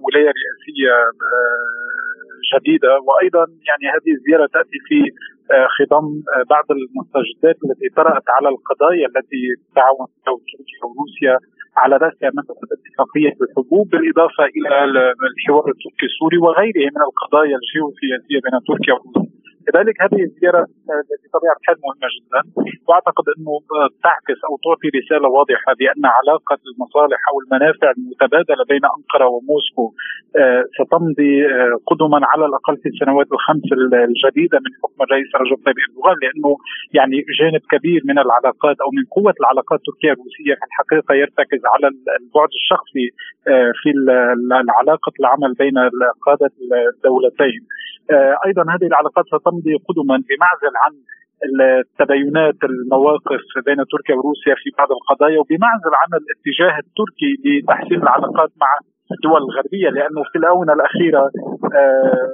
[0.00, 0.94] بولاية رئاسية
[1.28, 2.92] آه، جديدة.
[3.06, 4.98] وأيضا يعني هذه الزيارة تأتي في
[5.76, 6.06] خضم
[6.50, 9.42] بعض المستجدات التي طرأت على القضايا التي
[9.76, 11.34] تعاون تركيا وروسيا
[11.76, 14.68] على راسها مسألة اتفاقية الحبوب بالإضافة إلى
[15.30, 19.35] الحوار التركي السوري وغيره من القضايا الجيوسياسية بين تركيا وروسيا.
[19.66, 20.62] لذلك هذه الزياره
[21.24, 22.40] بطبيعه الحال مهمة جدا.
[22.88, 23.52] وأعتقد أنه
[24.06, 29.84] تعكس أو تعطي رسالة واضحة بأن علاقة المصالح أو المنافع المتبادلة بين أنقرة وموسكو
[30.40, 33.68] آه، ستمضي آه، قدما على الأقل في السنوات الخمس
[34.10, 36.50] الجديدة من حكم الرئيس رجب طيب إردوغان لأنه
[36.98, 41.86] يعني جانب كبير من العلاقات أو من قوة العلاقات التركيه الروسية في الحقيقة يرتكز على
[42.20, 43.06] البعد الشخصي
[43.48, 43.90] آه، في
[44.78, 45.76] علاقة العمل بين
[46.26, 46.52] قادة
[46.96, 47.62] الدولتين.
[48.46, 50.92] أيضا هذه العلاقات ستمضي تمضي قدما بمعزل عن
[51.44, 58.70] التباينات المواقف بين تركيا وروسيا في بعض القضايا وبمعزل عن الاتجاه التركي لتحسين العلاقات مع
[59.14, 61.22] الدول الغربية لأنه في الآونة الأخيرة
[61.78, 62.28] آه،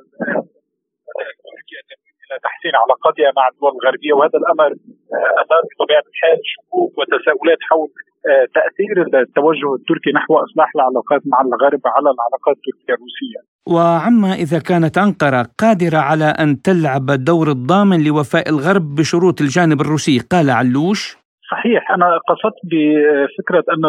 [1.53, 1.81] تركيا
[2.23, 4.71] إلى تحسين علاقاتها مع الدول الغربية وهذا الأمر
[5.15, 7.89] آه، أثار بطبيعة الحال شكوك وتساؤلات حول
[8.31, 13.41] آه، تأثير التوجه التركي نحو إصلاح العلاقات مع الغرب على العلاقات التركية الروسية.
[13.67, 20.19] وعما إذا كانت أنقرة قادرة على أن تلعب دور الضامن لوفاء الغرب بشروط الجانب الروسي،
[20.19, 21.22] قال علوش
[21.53, 21.91] صحيح.
[21.97, 23.81] أنا قصدت بفكرة أن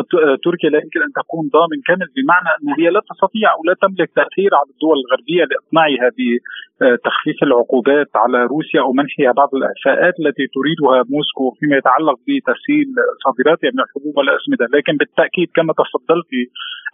[0.46, 4.10] تركيا لا يمكن أن تكون ضامن كامل بمعنى أن هي لا تستطيع أو لا تملك
[4.20, 10.98] تأثير على الدول الغربية لإقناعها بتخفيف العقوبات على روسيا أو منحها بعض الإعفاءات التي تريدها
[11.14, 12.88] موسكو فيما يتعلق بتسهيل
[13.24, 16.32] صادراتها من الحبوب والأسمدة، لكن بالتأكيد كما تفضلت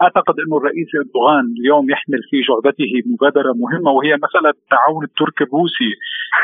[0.04, 5.92] أعتقد انه الرئيس إردوغان اليوم يحمل في جعبته مبادرة مهمة وهي مسألة التعاون التركي الروسي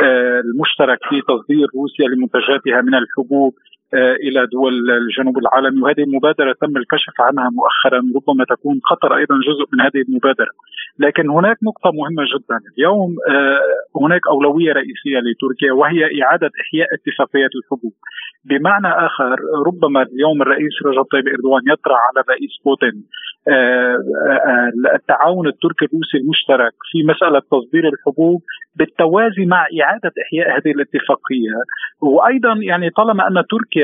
[0.04, 3.54] آه، المشترك في تصدير روسيا لمنتجاتها من الحبوب
[3.94, 5.82] إلى دول الجنوب العالمي.
[5.82, 10.52] وهذه المبادرة تم الكشف عنها مؤخرا ربما تكون قطر أيضا جزء من هذه المبادرة.
[11.00, 12.58] لكن هناك نقطة مهمة جدا.
[12.78, 13.16] اليوم
[14.02, 17.94] هناك أولوية رئيسية لتركيا وهي إعادة إحياء اتفاقيات الحبوب.
[18.50, 19.36] بمعنى آخر
[19.68, 23.04] ربما اليوم الرئيس رجب طيب إردوغان يطرح على الرئيس بوتين.
[24.96, 28.42] التعاون التركي الروسي المشترك في مسألة تصدير الحبوب
[28.76, 31.56] بالتوازي مع إعادة إحياء هذه الاتفاقية.
[32.02, 33.75] وأيضا يعني طالما أن تركيا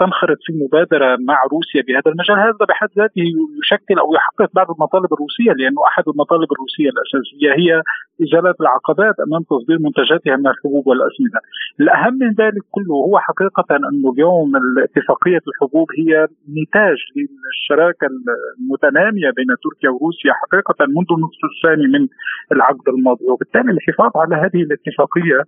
[0.00, 3.22] تنخرط في مبادرة مع روسيا بهذا المجال هذا بحد ذاته
[3.62, 7.82] يشكل أو يحقق بعض المطالب الروسية لأنه أحد المطالب الروسية الأساسية هي
[8.24, 11.40] إزالة العقبات أمام تصدير منتجاتها من الحبوب والأسمدة.
[11.80, 14.52] الأهم من ذلك كله هو حقيقة أنه اليوم
[14.86, 16.10] اتفاقية الحبوب هي
[16.60, 18.06] نتاج للشراكة
[18.60, 22.02] المتنامية بين تركيا وروسيا حقيقة منذ النصف الثاني من
[22.52, 25.38] العقد الماضي وبالتالي الحفاظ على هذه الاتفاقية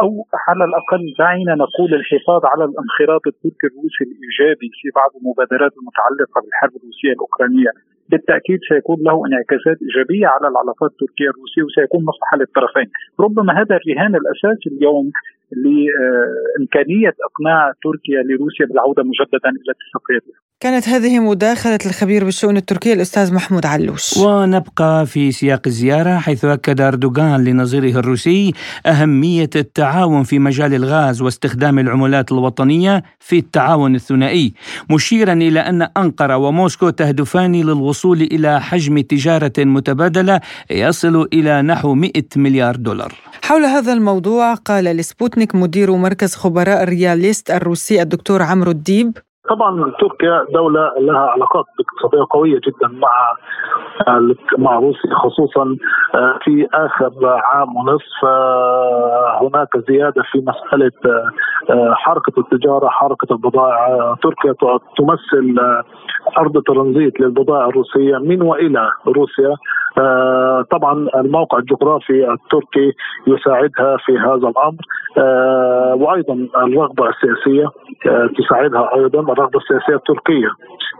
[0.00, 6.40] أو على الأقل دعينا نقول الحفاظ على الانخراط التركي الروسي الإيجابي في بعض المبادرات المتعلقة
[6.42, 7.70] بالحرب الروسية الأوكرانية.
[8.10, 12.88] بالتأكيد سيكون له انعكاسات إيجابية على العلاقات التركية الروسية وسيكون مصلحة للطرفين،
[13.20, 15.06] ربما هذا الرهان الأساسي اليوم
[15.52, 23.34] لإمكانية إقناع تركيا لروسيا بالعودة مجددا إلى اتفاقيه كانت هذه مداخلة الخبير بالشؤون التركية الأستاذ
[23.34, 24.16] محمود علوش.
[24.16, 28.52] ونبقى في سياق الزيارة حيث أكد أردوغان لنظيره الروسي
[28.86, 34.52] أهمية التعاون في مجال الغاز واستخدام العملات الوطنية في التعاون الثنائي
[34.90, 40.40] مشيرا إلى أن أنقرة وموسكو تهدفان للوصول إلى حجم تجارة متبادلة
[40.70, 43.14] يصل إلى نحو 100 مليار دولار.
[43.42, 49.12] حول هذا الموضوع قال لسبوتنيك مدير مركز خبراء الرياليست الروسي الدكتور عمرو الديب؟
[49.50, 53.34] طبعا تركيا دولة لها علاقات اقتصادية قوية جدا مع
[54.58, 55.76] مع روسيا خصوصا
[56.44, 58.24] في آخر عام ونصف
[59.42, 60.92] هناك زيادة في مسألة
[61.94, 64.14] حركة التجارة حركة البضائع.
[64.22, 64.52] تركيا
[64.98, 65.56] تمثل
[66.38, 69.54] أرض ترانزيت للبضائع الروسية من وإلى روسيا.
[70.70, 72.92] طبعا الموقع الجغرافي التركي
[73.26, 74.82] يساعدها في هذا الأمر.
[76.02, 77.66] وأيضا الرغبة السياسية
[78.38, 80.48] تساعدها أيضا الرغبة السياسية التركية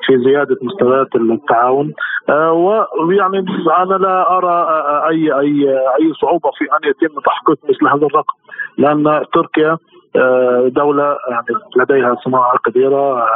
[0.07, 1.93] في زيادة مستويات التعاون.
[2.29, 3.39] ويعني
[3.83, 4.66] أنا لا أرى
[5.09, 8.35] أي أي أي صعوبة في أن يتم تحقيق مثل هذا الرقم
[8.79, 9.79] لأن تركيا
[10.67, 11.47] دولة يعني
[11.77, 13.27] لديها صناعة كبيرة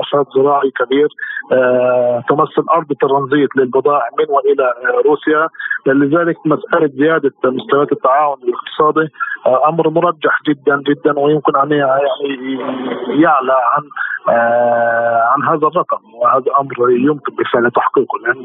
[0.00, 1.08] نشاط زراعي كبير
[2.28, 4.74] تمثل أرض ترانزيت للبضائع من وإلى
[5.06, 5.48] روسيا.
[5.86, 9.12] لذلك مسألة زيادة مستويات التعاون الاقتصادي
[9.68, 12.02] أمر مرجح جدا جدا ويمكن أن يعني
[13.22, 13.82] يعلى عن
[15.32, 16.14] عن هذا الرقم.
[16.14, 18.44] وهذا أمر يمكن بالفعل تحقيقه لأن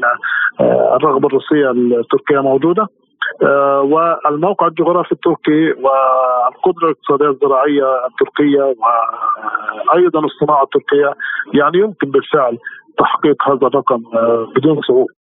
[0.96, 2.86] الرغبة الروسية التركية موجودة.
[3.42, 11.14] والموقع الجغرافي التركي والقدرة الاقتصادية الزراعية التركية وأيضا الصناعة التركية
[11.54, 12.58] يعني يمكن بالفعل
[12.98, 14.02] تحقيق هذا الرقم
[14.56, 15.17] بدون صعوبة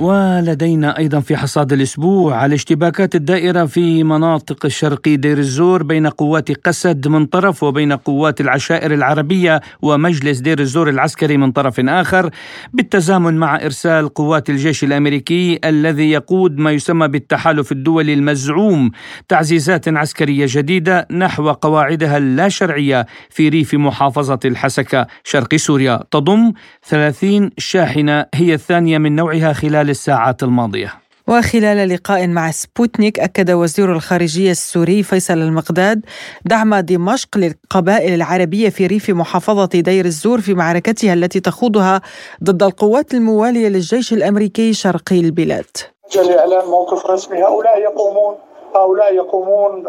[0.00, 7.08] ولدينا أيضا في حصاد الأسبوع الاشتباكات الدائرة في مناطق الشرقي دير الزور بين قوات قسد
[7.08, 12.30] من طرف وبين قوات العشائر العربية ومجلس دير الزور العسكري من طرف آخر
[12.72, 18.90] بالتزامن مع إرسال قوات الجيش الأمريكي الذي يقود ما يسمى بالتحالف الدولي المزعوم
[19.28, 26.00] تعزيزات عسكرية جديدة نحو قواعدها اللا شرعية في ريف محافظة الحسكة شرق سوريا.
[26.10, 26.52] تضم
[26.88, 30.94] 30 شاحنة هي الثانية من نوعها خلال الساعات الماضية.
[31.28, 36.04] وخلال لقاء مع سبوتنيك أكد وزير الخارجية السوري فيصل المقداد
[36.44, 42.00] دعم دمشق للقبائل العربية في ريف محافظة دير الزور في معركتها التي تخوضها
[42.44, 45.76] ضد القوات الموالية للجيش الأمريكي شرقي البلاد.
[46.16, 47.42] لإعلان موقف رسمي.
[47.42, 48.34] هؤلاء يقومون
[48.74, 49.84] هؤلاء يقومون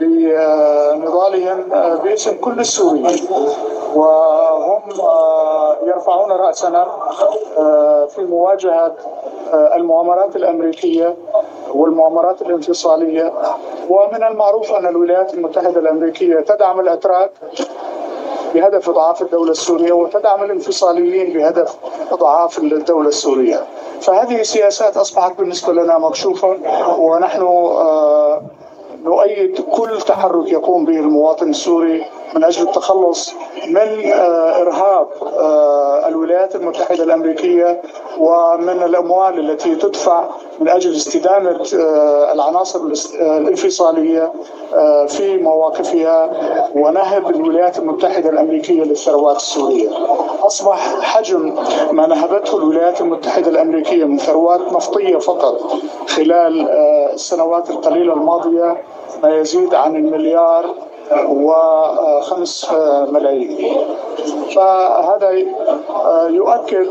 [0.00, 1.62] بنضالهم
[2.04, 3.26] باسم كل السوريين
[3.94, 4.82] وهم
[5.82, 6.86] يرفعون رأسنا
[8.08, 8.94] في مواجهة
[9.54, 11.14] المؤامرات الأمريكية
[11.74, 13.32] والمؤامرات الانفصالية
[13.88, 17.30] ومن المعروف أن الولايات المتحدة الأمريكية تدعم الأتراك
[18.54, 21.76] بهدف اضعاف الدولة السورية وتدعم الانفصاليين بهدف
[22.12, 23.62] اضعاف الدولة السورية.
[24.00, 26.56] فهذه السياسات أصبحت بالنسبة لنا مكشوفة
[26.98, 27.42] ونحن
[29.04, 33.34] نؤيد كل تحرك يقوم به المواطن السوري من أجل التخلص
[33.68, 34.12] من
[34.60, 35.08] إرهاب
[36.08, 37.82] الولايات المتحدة الأمريكية
[38.18, 40.24] ومن الأموال التي تدفع
[40.60, 41.60] من أجل استدامه
[42.32, 42.80] العناصر
[43.20, 44.32] الانفصالية
[45.08, 46.30] في مواقفها
[46.74, 49.88] ونهب الولايات المتحدة الأمريكية للثروات السورية.
[50.42, 51.54] أصبح حجم
[51.92, 55.60] ما نهبته الولايات المتحدة الأمريكية من ثروات نفطية فقط
[56.08, 56.68] خلال
[57.14, 58.76] السنوات القليلة الماضية
[59.22, 60.74] ما يزيد عن المليار
[61.28, 62.66] وخمس
[63.08, 63.76] ملايين
[64.56, 65.30] فهذا
[66.28, 66.88] يؤكد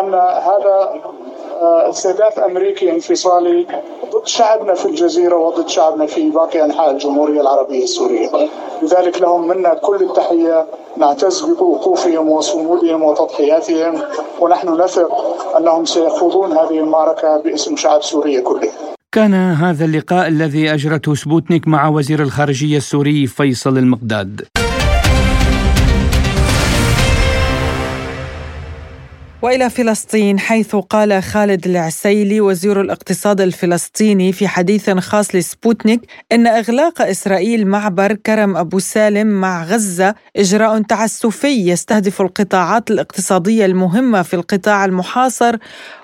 [0.00, 1.00] أن هذا
[1.62, 3.66] استهداف أمريكي انفصالي
[4.12, 8.30] ضد شعبنا في الجزيرة وضد شعبنا في باقي أنحاء الجمهورية العربية السورية.
[8.82, 10.66] لذلك لهم منا كل التحية.
[10.96, 14.02] نعتز بوقوفهم وصمودهم وتضحياتهم
[14.40, 15.10] ونحن نثق
[15.56, 18.68] أنهم سيخوضون هذه المعركة باسم شعب سوريا كله.
[19.12, 24.40] كان هذا اللقاء الذي أجرته سبوتنيك مع وزير الخارجية السوري فيصل المقداد.
[29.42, 36.00] وإلى فلسطين حيث قال خالد العسيلي وزير الاقتصاد الفلسطيني في حديث خاص لسبوتنيك
[36.32, 44.22] إن إغلاق إسرائيل معبر كرم أبو سالم مع غزة إجراء تعسفي يستهدف القطاعات الاقتصادية المهمة
[44.22, 45.56] في القطاع المحاصر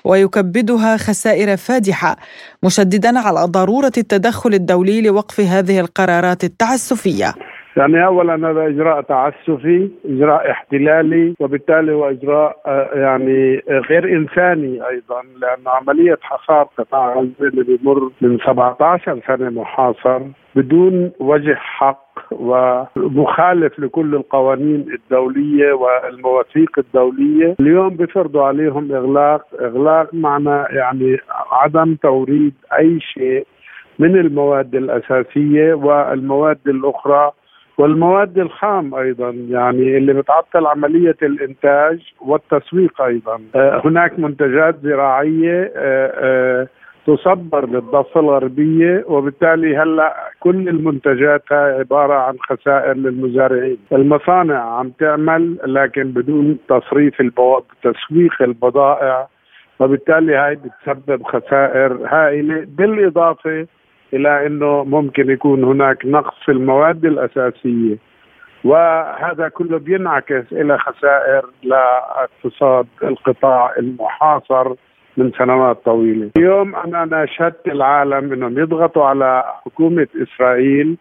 [0.04, 2.16] ويكبدها خسائر فادحة
[2.62, 7.34] مشددا على ضرورة التدخل الدولي لوقف هذه القرارات التعسفية.
[7.76, 12.56] يعني اولا هذا إجراء تعسفي إجراء احتلالي وبالتالي هو إجراء
[12.94, 20.20] يعني غير إنساني أيضا لأن عملية حصار قطاع غزة اللي بيمر من 17 سنة محاصر
[20.56, 29.42] بدون وجه حق ومخالف لكل القوانين الدولية والمواثيق الدولية اليوم بفرضوا عليهم إغلاق.
[29.60, 31.18] إغلاق معنى يعني
[31.52, 33.46] عدم توريد أي شيء
[33.98, 37.32] من المواد الأساسية والمواد الأخرى
[37.78, 43.40] والمواد الخام أيضا يعني اللي بتعطل عملية الإنتاج والتسويق أيضا.
[43.56, 45.72] هناك منتجات زراعية
[47.06, 55.58] تصدر للضفة الغربية وبالتالي هلأ كل المنتجات هاي عبارة عن خسائر للمزارعين، المصانع عم تعمل
[55.66, 59.28] لكن بدون تصريف البضائع تسويق البضائع
[59.80, 62.66] وبالتالي هاي بتسبب خسائر هائلة.
[62.78, 63.66] بالإضافة
[64.12, 67.96] إلى إنه ممكن يكون هناك نقص في المواد الأساسية
[68.64, 74.74] وهذا كله بينعكس إلى خسائر لاقتصاد القطاع المحاصر
[75.16, 76.30] من سنوات طويلة.
[76.36, 80.96] اليوم أنا ناشدت العالم إنهم يضغطوا على حكومة إسرائيل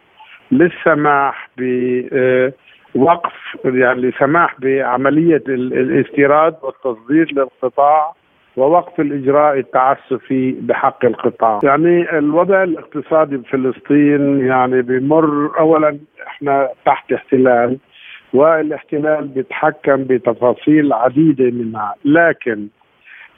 [0.52, 3.32] للسماح بوقف
[3.64, 8.12] يعني لسماح بعملية الاستيراد والتصدير للقطاع
[8.56, 17.78] ووقف الإجراء التعسفي بحق القطاع، يعني الوضع الاقتصادي بفلسطين يعني بمر اولا إحنا تحت احتلال
[18.34, 22.68] والاحتلال بيتحكم بتفاصيل عديدة منها، لكن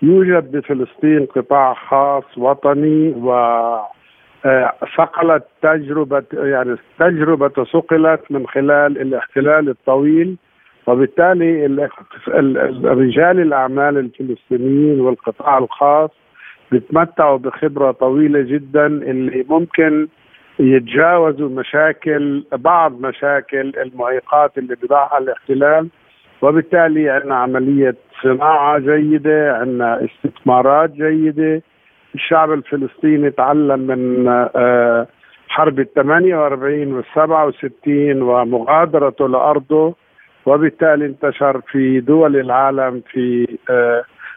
[0.03, 3.31] يوجد بفلسطين قطاع خاص وطني و
[4.97, 10.37] صقلت تجربة يعني تجربة صقلت من خلال الاحتلال الطويل
[10.87, 11.67] وبالتالي
[12.85, 16.11] رجال الأعمال الفلسطينيين والقطاع الخاص
[16.73, 20.09] بيتمتعوا بخبرة طويلة جدا اللي ممكن
[20.59, 25.89] يتجاوزوا مشاكل بعض مشاكل المعيقات اللي بيضعها الاحتلال.
[26.43, 31.63] وبالتالي عندنا عملية صناعة جيدة، عندنا استثمارات جيدة،
[32.15, 34.29] الشعب الفلسطيني تعلم من
[35.49, 39.95] حرب ال 48 وال 67 ومغادرته لأرضه.
[40.47, 43.47] وبالتالي انتشر في دول العالم في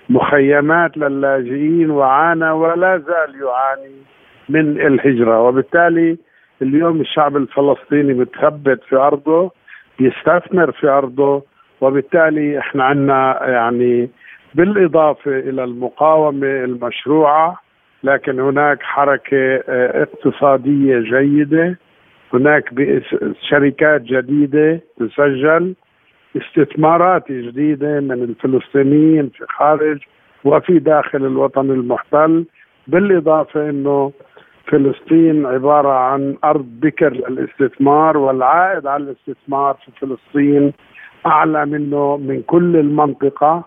[0.10, 3.95] مخيمات للاجئين وعانى ولا زال يعاني
[4.49, 5.41] من الهجرة.
[5.41, 6.18] وبالتالي
[6.62, 9.51] اليوم الشعب الفلسطيني متثبت في أرضه
[9.99, 11.43] يستثمر في أرضه
[11.82, 14.10] وبالتالي إحنا عندنا يعني
[14.55, 17.57] بالإضافة إلى المقاومة المشروعة
[18.03, 21.78] لكن هناك حركة اقتصادية جيدة
[22.34, 22.64] هناك
[23.49, 25.76] شركات جديدة تسجل
[26.38, 30.00] استثمارات جديدة من الفلسطينيين في خارج
[30.44, 32.46] وفي داخل الوطن المحتل
[32.88, 34.12] بالإضافة أنه
[34.68, 40.74] فلسطين عبارة عن أرض بكر للاستثمار والعائد على الاستثمار في فلسطين
[41.26, 43.64] أعلى منه من كل المنطقة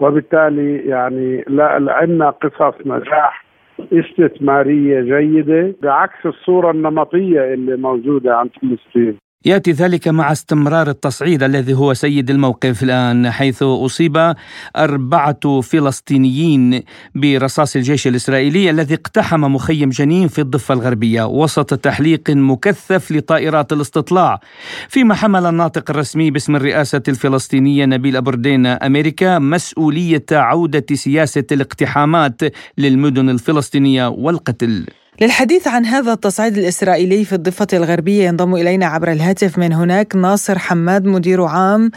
[0.00, 3.44] وبالتالي يعني لا عندنا قصص نجاح
[3.92, 9.18] استثمارية جيدة بعكس الصورة النمطية اللي موجودة عند فلسطين.
[9.46, 14.34] يأتي ذلك مع استمرار التصعيد الذي هو سيد الموقف الآن حيث أصيب
[14.76, 16.82] أربعة فلسطينيين
[17.14, 24.40] برصاص الجيش الإسرائيلي الذي اقتحم مخيم جنين في الضفة الغربية وسط تحليق مكثف لطائرات الاستطلاع.
[24.88, 32.42] فيما حمل الناطق الرسمي باسم الرئاسة الفلسطينية نبيل أبردين أمريكا مسؤولية عودة سياسة الاقتحامات
[32.78, 34.86] للمدن الفلسطينية والقتل.
[35.20, 40.58] للحديث عن هذا التصعيد الإسرائيلي في الضفة الغربية ينضم إلينا عبر الهاتف من هناك ناصر
[40.58, 41.90] حماد مدير عام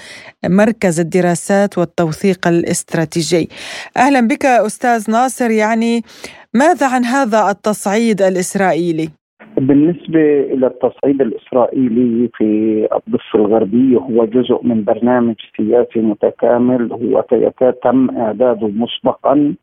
[0.50, 3.50] مركز الدراسات والتوثيق الاستراتيجي
[3.98, 6.02] أهلا بك أستاذ ناصر يعني
[6.54, 9.10] ماذا عن هذا التصعيد الإسرائيلي؟
[9.58, 10.20] بالنسبة
[10.54, 12.48] إلى التصعيد الإسرائيلي في
[12.98, 17.26] الضفة الغربية هو جزء من برنامج سياسي متكامل هو
[17.84, 19.56] تم إعداده مسبقا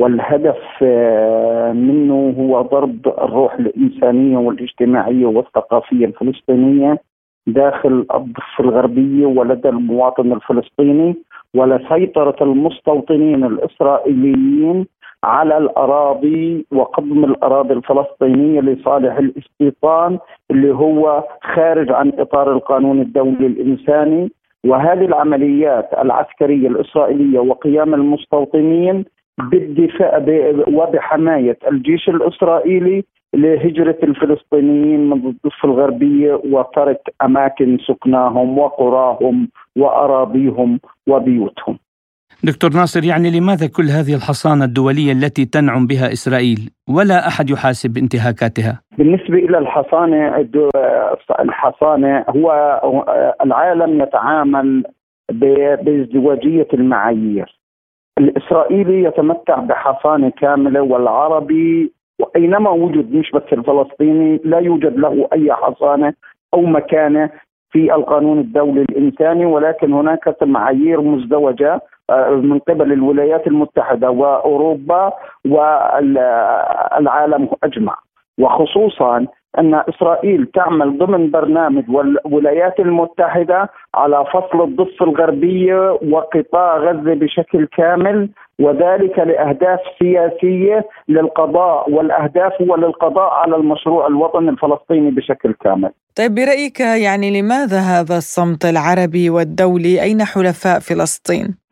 [0.00, 6.98] والهدف آه، منه هو ضرب الروح الإنسانية والاجتماعية والثقافية الفلسطينية
[7.46, 11.16] داخل الضفة الغربية ولدى المواطن الفلسطيني
[11.54, 14.86] ولسيطرة المستوطنين الإسرائيليين
[15.24, 20.18] على الأراضي وقضم الأراضي الفلسطينية لصالح الاستيطان
[20.50, 24.32] اللي هو خارج عن إطار القانون الدولي الإنساني.
[24.66, 29.04] وهذه العمليات العسكرية الإسرائيلية وقيام المستوطنين
[29.38, 30.24] بالدفاع
[30.68, 41.78] وبحماية الجيش الإسرائيلي لهجرة الفلسطينيين من الضفة الغربية وترك أماكن سكناهم وقراهم وأراضيهم وبيوتهم.
[42.44, 47.96] دكتور ناصر يعني لماذا كل هذه الحصانة الدولية التي تنعم بها إسرائيل ولا أحد يحاسب
[47.98, 50.48] انتهاكاتها؟ بالنسبة إلى الحصانة
[51.40, 52.80] الحصانة هو
[53.44, 54.84] العالم يتعامل
[55.32, 57.55] بازدواجية المعايير.
[58.18, 66.14] الإسرائيلي يتمتع بحصانة كاملة والعربي وأينما وجد مش بس الفلسطيني لا يوجد له أي حصانة
[66.54, 67.30] أو مكانة
[67.70, 75.12] في القانون الدولي الإنساني ولكن هناك معايير مزدوجة آه، من قبل الولايات المتحدة وأوروبا
[75.46, 77.96] والعالم أجمع.
[78.38, 79.26] وخصوصا
[79.58, 88.28] أن إسرائيل تعمل ضمن برنامج والولايات المتحدة على فصل الضفة الغربية وقطاع غزة بشكل كامل
[88.58, 96.80] وذلك لأهداف سياسية للقضاء والأهداف هو للقضاء على المشروع الوطني الفلسطيني بشكل كامل طيب برأيك
[96.80, 101.65] يعني لماذا هذا الصمت العربي والدولي أين حلفاء فلسطين؟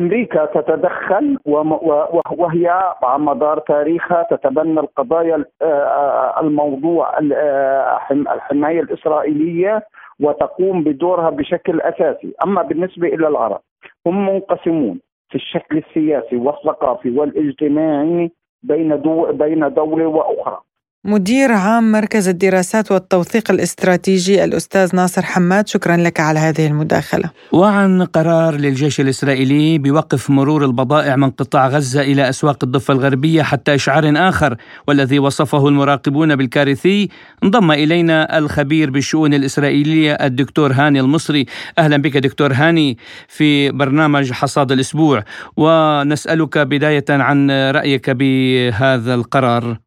[0.00, 1.38] أمريكا تتدخل
[2.38, 2.68] وهي
[3.02, 5.44] على مدار تاريخها تتبنى القضايا
[6.40, 7.18] الموضوع
[8.10, 9.82] الحماية الإسرائيلية
[10.20, 13.60] وتقوم بدورها بشكل أساسي، أما بالنسبة إلى العرب
[14.06, 18.30] هم منقسمون في الشكل السياسي والثقافي والاجتماعي
[18.62, 20.60] بين دو بين دولة وأخرى.
[21.06, 27.30] مدير عام مركز الدراسات والتوثيق الاستراتيجي الأستاذ ناصر حماد شكرا لك على هذه المداخلة.
[27.52, 33.74] وعن قرار للجيش الإسرائيلي بوقف مرور البضائع من قطاع غزة إلى أسواق الضفة الغربية حتى
[33.74, 34.56] إشعار آخر
[34.88, 37.08] والذي وصفه المراقبون بالكارثي
[37.44, 41.46] انضم إلينا الخبير بالشؤون الإسرائيلية الدكتور هاني المصري.
[41.78, 42.98] أهلا بك دكتور هاني
[43.28, 45.24] في برنامج حصاد الأسبوع
[45.56, 49.83] ونسألك بداية عن رأيك بهذا القرار.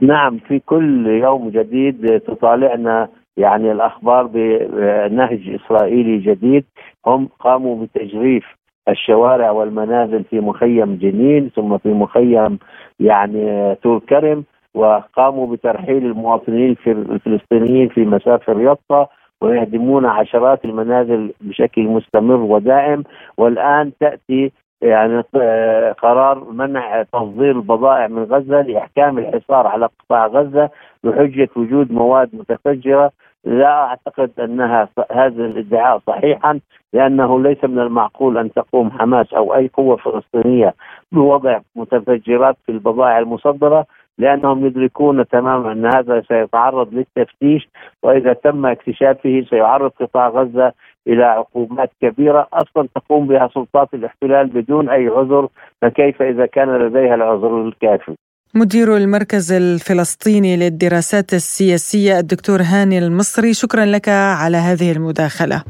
[0.00, 6.64] نعم في كل يوم جديد تطالعنا يعني الأخبار بنهج إسرائيلي جديد.
[7.06, 8.44] هم قاموا بتجريف
[8.88, 12.58] الشوارع والمنازل في مخيم جنين ثم في مخيم
[13.00, 14.44] يعني تور كرم
[14.74, 19.08] وقاموا بترحيل المواطنين الفلسطينيين في مسافه الرياضه
[19.42, 23.04] ويهدمون عشرات المنازل بشكل مستمر ودائم.
[23.38, 30.70] والآن تأتي يعني آه، قرار منع تصدير البضائع من غزة لإحكام الحصار على قطاع غزة
[31.04, 33.10] بحجة وجود مواد متفجرة.
[33.44, 36.60] لا أعتقد أنها هذا الادعاء صحيحا
[36.92, 40.74] لأنه ليس من المعقول أن تقوم حماس أو أي قوة فلسطينية
[41.12, 43.86] بوضع متفجرات في البضائع المصدرة
[44.18, 47.68] لأنهم يدركون تماما أن هذا سيتعرض للتفتيش
[48.02, 50.72] وإذا تم اكتشافه سيعرض قطاع غزة
[51.08, 52.48] إلى عقوبات كبيرة.
[52.52, 55.48] أصلا تقوم بها سلطات الاحتلال بدون أي عذر
[55.82, 58.14] فكيف إذا كان لديها العذر الكافي؟
[58.54, 65.62] مدير المركز الفلسطيني للدراسات السياسية الدكتور هاني المصري شكرا لك على هذه المداخلة.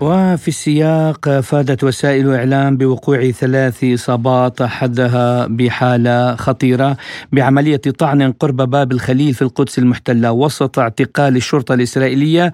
[0.00, 6.96] وفي السياق فادت وسائل إعلام بوقوع ثلاث إصابات أحدها بحالة خطيرة
[7.32, 12.52] بعملية طعن قرب باب الخليل في القدس المحتلة وسط اعتقال الشرطة الإسرائيلية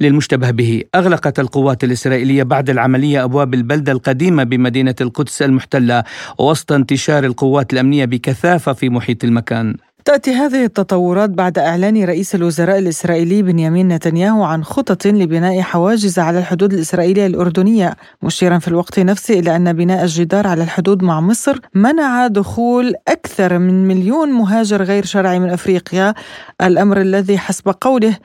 [0.00, 0.82] للمشتبه به.
[0.94, 6.04] أغلقت القوات الإسرائيلية بعد العملية أبواب البلدة القديمة بمدينة القدس المحتلة
[6.38, 9.76] وسط انتشار القوات الأمنية بكثافة في محيط المكان.
[10.08, 16.38] تأتي هذه التطورات بعد إعلان رئيس الوزراء الإسرائيلي بنيامين نتنياهو عن خطط لبناء حواجز على
[16.38, 21.58] الحدود الإسرائيلية الأردنية مشيرا في الوقت نفسه إلى أن بناء الجدار على الحدود مع مصر
[21.74, 26.14] منع دخول أكثر من مليون مهاجر غير شرعي من أفريقيا.
[26.62, 28.16] الأمر الذي حسب قوله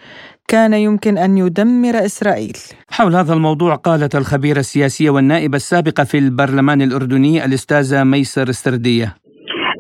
[0.47, 2.57] كان يمكن أن يدمر إسرائيل.
[2.89, 9.22] حول هذا الموضوع قالت الخبيرة السياسية والنائبة السابقة في البرلمان الأردني الأستاذة ميسر استردية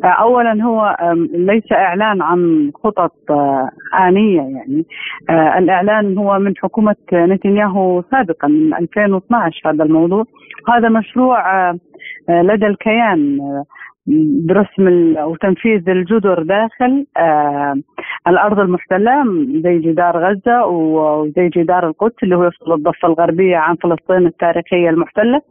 [0.03, 0.97] اولا هو
[1.33, 3.69] ليس إعلان عن خطط آه،
[4.07, 4.85] آنية يعني.
[5.29, 10.25] آه، الإعلان هو من حكومة نتنياهو سابقا من 2012 هذا الموضوع.
[10.69, 11.79] هذا مشروع آه،
[12.29, 13.39] لدى الكيان
[14.47, 17.75] برسم أو تنفيذ الجدر داخل آه
[18.27, 19.23] الأرض المحتلة
[19.63, 25.41] زي جدار غزة وزي جدار القدس اللي هو يفصل الضفة الغربية عن فلسطين التاريخية المحتلة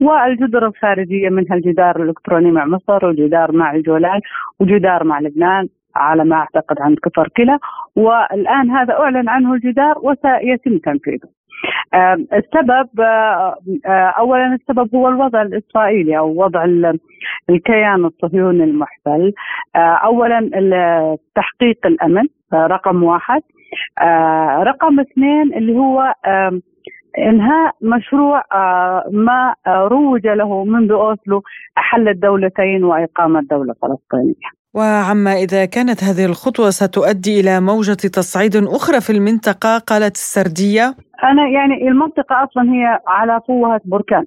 [0.00, 4.20] والجدر الخارجية منها الجدار الإلكتروني مع مصر وجدار مع الجولان
[4.60, 7.58] وجدار مع لبنان على ما أعتقد عند كفر كلا
[7.96, 11.39] والآن هذا أعلن عنه الجدار وسيتم تنفيذه.
[12.32, 13.56] السبب آه،
[13.86, 16.64] آه، اولا السبب هو الوضع الإسرائيلي أو وضع
[17.50, 19.32] الكيان الصهيوني المحتل
[19.76, 20.50] آه، اولا
[21.34, 23.42] تحقيق الأمن رقم واحد
[24.62, 26.14] رقم اثنين اللي هو
[27.18, 28.42] إنهاء مشروع
[29.10, 31.42] ما روج له منذ أوسلو
[31.78, 34.59] أحل الدولتين واقامه دوله فلسطينية.
[34.74, 40.94] وعما إذا كانت هذه الخطوة ستؤدي إلى موجة تصعيد أخرى في المنطقة قالت السردية.
[41.24, 44.24] أنا يعني المنطقة أصلا هي على فوهة بركان.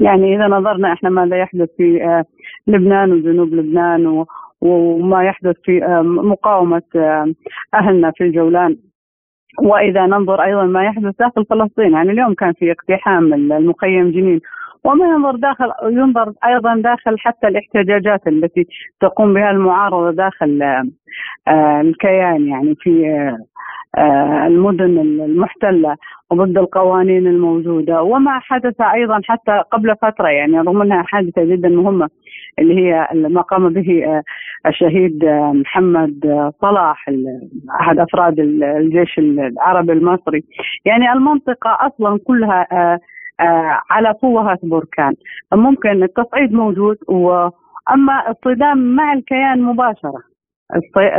[0.00, 2.24] يعني إذا نظرنا إحنا ماذا يحدث في آه،
[2.66, 4.24] لبنان وجنوب لبنان
[4.60, 7.34] وما يحدث في آه، مقاومة آه،
[7.74, 8.76] أهلنا في الجولان.
[9.62, 11.92] وإذا ننظر أيضا ما يحدث داخل فلسطين.
[11.92, 14.40] يعني اليوم كان في اقتحام المخيم جنين.
[14.84, 18.66] وما ينظر داخل ينظر أيضا داخل حتى الاحتجاجات التي
[19.00, 20.62] تقوم بها المعارضة داخل
[21.48, 23.06] آه، الكيان يعني في
[23.98, 25.96] آه، المدن المحتلة
[26.30, 28.02] وضد القوانين الموجودة.
[28.02, 32.08] وما حدث أيضا حتى قبل فترة يعني رغم أنها حادثة جدا مهمة
[32.58, 34.22] اللي هي ما قام به آه،
[34.66, 35.24] الشهيد
[35.54, 37.10] محمد صلاح
[37.80, 40.44] أحد أفراد الجيش العربي المصري.
[40.84, 43.00] يعني المنطقة أصلا كلها آه،
[43.90, 45.14] على فوهة بركان.
[45.54, 50.22] ممكن التصعيد موجود واما الصدام مع الكيان مباشرة.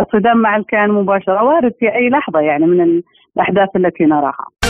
[0.01, 3.01] الصدام مع الكيان مباشرة وارد في أي لحظة يعني من
[3.37, 4.60] الأحداث التي نراها.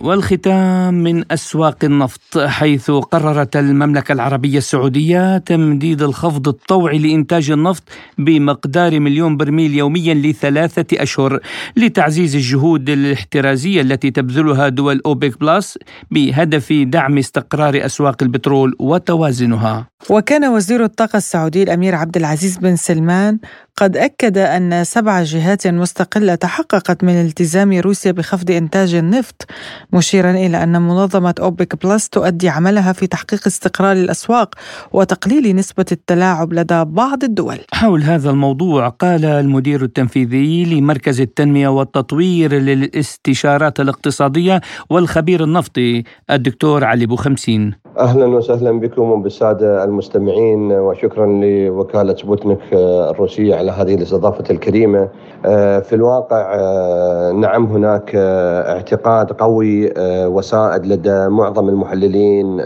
[0.00, 7.82] والختام من أسواق النفط حيث قررت المملكة العربية السعودية تمديد الخفض الطوعي لإنتاج النفط
[8.18, 11.40] بمقدار مليون برميل يوميا لثلاثة أشهر
[11.76, 15.78] لتعزيز الجهود الاحترازية التي تبذلها دول أوبك بلس
[16.10, 19.86] بهدف دعم استقرار أسواق البترول وتوازنها.
[20.10, 23.38] وكان وزير الطاقة السعودي الأمير عبد العزيز بن سلمان
[23.76, 29.46] قد أكد أن سبع جهات مستقلة تحققت من التزام روسيا بخفض إنتاج النفط
[29.92, 34.54] مشيرا إلى أن منظمة أوبك بلس تؤدي عملها في تحقيق استقرار الأسواق
[34.92, 37.58] وتقليل نسبة التلاعب لدى بعض الدول.
[37.72, 44.60] حول هذا الموضوع قال المدير التنفيذي لمركز التنمية والتطوير للاستشارات الاقتصادية
[44.90, 53.59] والخبير النفطي الدكتور علي بوخمسين أهلا وسهلا بكم وبالسادة المستمعين وشكرا لوكالة سبوتنيك الروسية.
[53.60, 55.08] على هذه الاستضافة الكريمة.
[55.46, 59.92] آه، في الواقع آه، نعم هناك آه، اعتقاد قوي
[60.26, 62.56] وسائد لدى معظم المحللين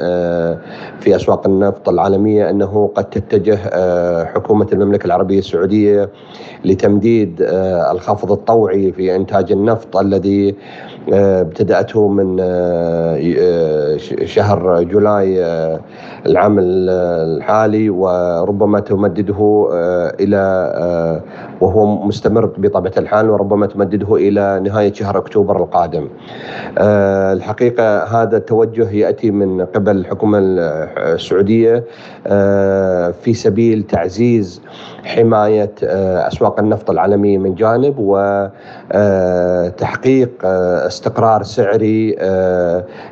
[1.01, 3.57] في أسواق النفط العالمية أنه قد تتجه
[4.25, 6.11] حكومة المملكة العربية السعودية
[6.65, 7.37] لتمديد
[7.91, 10.55] الخفض الطوعي في إنتاج النفط الذي
[11.13, 12.37] ابتدأته من
[14.25, 15.45] شهر جولاي
[16.27, 19.69] العام الحالي وربما تمدده
[20.21, 20.45] إلى
[21.61, 26.09] وهو مستمر بطبيعة الحال وربما تمدده إلى نهاية شهر أكتوبر القادم.
[26.79, 31.85] آه، الحقيقة هذا التوجه يأتي من قبل الحكومة السعودية
[32.27, 34.63] آه، في سبيل تعزيز
[35.05, 37.95] حماية آه، أسواق النفط العالمية من جانب
[38.95, 40.31] وتحقيق
[40.87, 42.17] استقرار سعري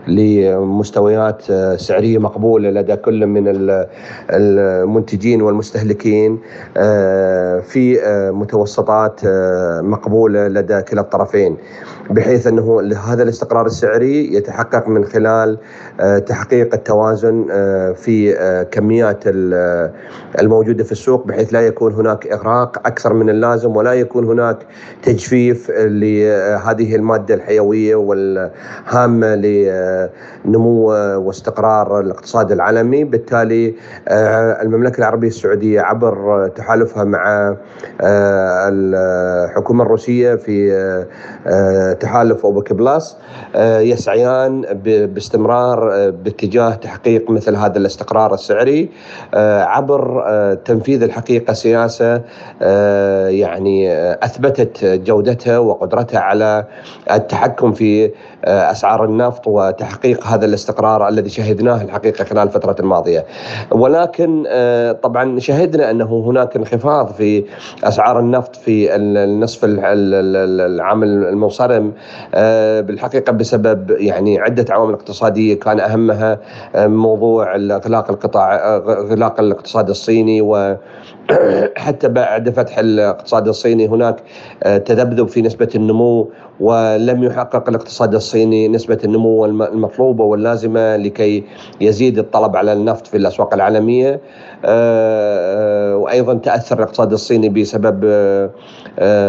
[0.09, 1.43] لمستويات
[1.77, 3.44] سعرية مقبولة لدى كل من
[4.30, 6.38] المنتجين والمستهلكين
[7.62, 8.00] في
[8.34, 9.20] متوسطات
[9.82, 11.57] مقبولة لدى كلا الطرفين.
[12.13, 15.59] بحيث أنه هذا الاستقرار السعري يتحقق من خلال
[16.27, 17.45] تحقيق التوازن
[17.97, 18.35] في
[18.71, 19.25] كميات
[20.41, 24.57] الموجودة في السوق بحيث لا يكون هناك إغراق أكثر من اللازم ولا يكون هناك
[25.03, 30.87] تجفيف لهذه المادة الحيوية والهامة لنمو
[31.27, 33.05] واستقرار الاقتصاد العالمي.
[33.05, 33.75] بالتالي
[34.63, 37.57] المملكة العربية السعودية عبر تحالفها مع
[38.69, 40.73] الحكومة الروسية في
[42.03, 43.16] تحالف أوبك بلاس
[43.57, 44.61] يسعيان
[45.14, 48.88] باستمرار باتجاه تحقيق مثل هذا الاستقرار السعري
[49.74, 50.24] عبر
[50.64, 52.22] تنفيذ الحقيقة سياسة
[53.28, 53.92] يعني
[54.24, 56.64] أثبتت جودتها وقدرتها على
[57.11, 58.11] التحكم في
[58.44, 63.24] أسعار النفط وتحقيق هذا الاستقرار الذي شهدناه الحقيقة خلال الفترة الماضية.
[63.70, 64.44] ولكن
[65.03, 67.44] طبعا شهدنا أنه هناك انخفاض في
[67.84, 71.82] أسعار النفط في النصف العام المنصرم
[72.87, 76.39] بالحقيقة بسبب يعني عدة عوامل اقتصادية كان أهمها
[76.76, 80.76] موضوع اغلاق القطاع إغلاق الاقتصاد الصيني و
[81.76, 84.22] حتى بعد فتح الاقتصاد الصيني هناك
[84.62, 86.30] تذبذب في نسبة النمو
[86.61, 91.45] ولم يحقق الاقتصاد الصيني نسبة النمو المطلوبة واللازمة لكي
[91.80, 94.20] يزيد الطلب على النفط في الأسواق العالمية.
[95.95, 98.05] وأيضا تأثر الاقتصاد الصيني بسبب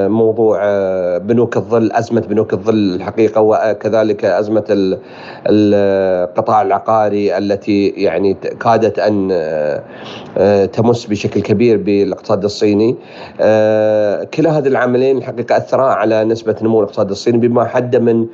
[0.07, 0.59] موضوع
[1.17, 4.97] بنوك الظل أزمة بنوك الظل الحقيقة وكذلك أزمة
[5.47, 9.29] القطاع العقاري التي يعني كادت أن
[10.73, 12.95] تمس بشكل كبير بالاقتصاد الصيني.
[14.33, 18.25] كلا هذه العاملين الحقيقة أثرا على نسبة نمو الاقتصاد الصيني بما حد من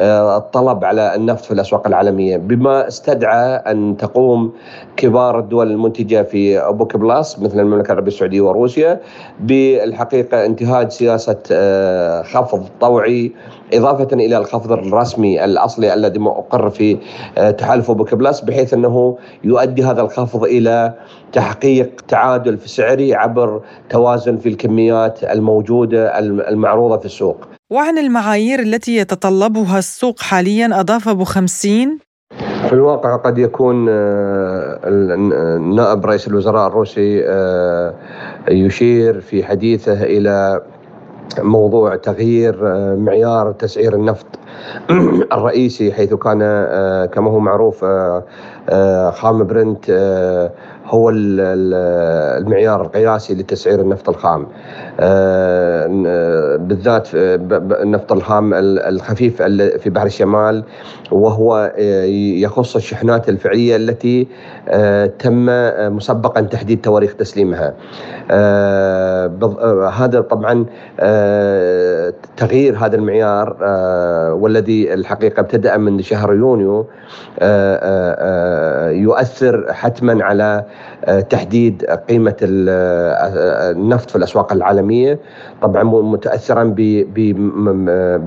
[0.00, 2.36] الطلب على النفط في الأسواق العالمية.
[2.36, 4.52] بما استدعى أن تقوم
[4.96, 9.00] كبار الدول المنتجة في أوبك بلاس مثل المملكة العربية السعودية وروسيا
[9.40, 10.46] بالحقيقة
[10.82, 11.42] انتهاج سياسة
[12.22, 13.32] خفض طوعي
[13.74, 16.98] إضافة إلى الخفض الرسمي الأصلي الذي أقر في
[17.58, 20.94] تحالف أوبك بلاس بحيث أنه يؤدي هذا الخفض إلى
[21.32, 23.60] تحقيق تعادل في سعري عبر
[23.90, 27.36] توازن في الكميات الموجودة المعروضة في السوق.
[27.70, 31.98] وعن المعايير التي يتطلبها السوق حاليا أضاف أبو خمسين.
[32.68, 33.84] في الواقع قد يكون
[35.76, 37.22] نائب رئيس الوزراء الروسي
[38.50, 40.62] يشير في حديثه إلى
[41.38, 42.56] موضوع تغيير
[42.96, 44.26] معيار تسعير النفط
[45.32, 46.38] الرئيسي حيث كان
[47.12, 47.84] كما هو معروف
[49.14, 49.90] خام برنت
[50.88, 54.46] هو المعيار القياسي لتسعير النفط الخام.
[56.68, 60.64] بالذات النفط الخام الخفيف في بحر الشمال
[61.12, 61.72] وهو
[62.42, 64.28] يخص الشحنات الفعلية التي
[65.18, 65.46] تم
[65.96, 67.74] مسبقا تحديد تواريخ تسليمها.
[69.92, 70.66] هذا طبعا
[72.38, 73.56] تغيير هذا المعيار
[74.34, 76.86] والذي الحقيقة ابتدأ من شهر يونيو
[79.02, 80.64] يؤثر حتما على
[81.30, 85.18] تحديد قيمة النفط في الأسواق العالمية.
[85.62, 86.74] طبعا متأثرا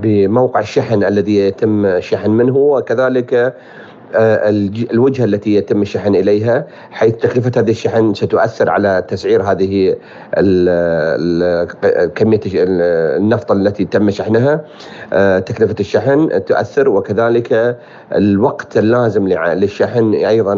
[0.01, 3.53] بموقع الشحن الذي يتم شحن منه وكذلك
[4.15, 9.95] الوجهة التي يتم الشحن إليها حيث تكلفة هذه الشحن ستؤثر على تسعير هذه
[12.15, 14.65] كمية النفط التي تم شحنها.
[15.39, 17.77] تكلفة الشحن تؤثر وكذلك
[18.15, 20.55] الوقت اللازم للشحن أيضا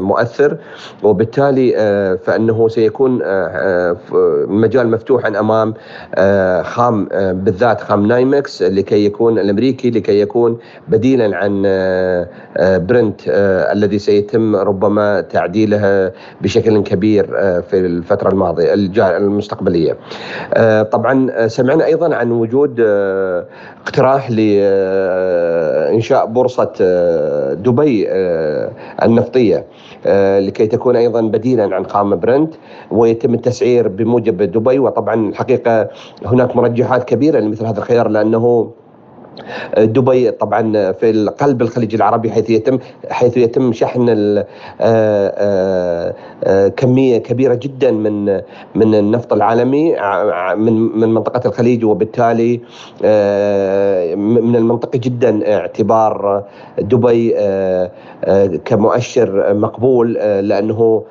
[0.00, 0.56] مؤثر.
[1.02, 1.72] وبالتالي
[2.24, 3.22] فإنه سيكون
[4.12, 5.74] المجال مفتوحا أمام
[6.62, 11.62] خام بالذات خام نايمكس لكي يكون الأمريكي لكي يكون بديلا عن
[12.92, 18.74] برنت آه الذي سيتم ربما تعديلها بشكل كبير آه في الفترة الماضية
[19.16, 19.96] المستقبلييه.
[20.54, 22.80] آه طبعا سمعنا أيضا عن وجود
[23.86, 26.72] اقتراح لإنشاء بورصة
[27.52, 28.08] دبي
[29.02, 29.64] النفطية
[30.38, 32.54] لكي تكون أيضا بديلا عن قام برنت
[32.90, 35.88] ويتم التسعير بموجب دبي وطبعا الحقيقة
[36.26, 38.70] هناك مرجحات كبيرة لمثل هذا الخيار لأنه
[39.78, 42.78] دبي طبعا في قلب الخليج العربي حيث يتم
[43.10, 44.06] حيث يتم شحن
[46.76, 48.24] كمية كبيرة جدا من
[48.74, 49.96] من النفط العالمي
[50.56, 52.60] من من منطقة الخليج وبالتالي
[54.16, 56.44] من المنطقي جدا اعتبار
[56.78, 57.34] دبي
[58.64, 61.04] كمؤشر مقبول لأنه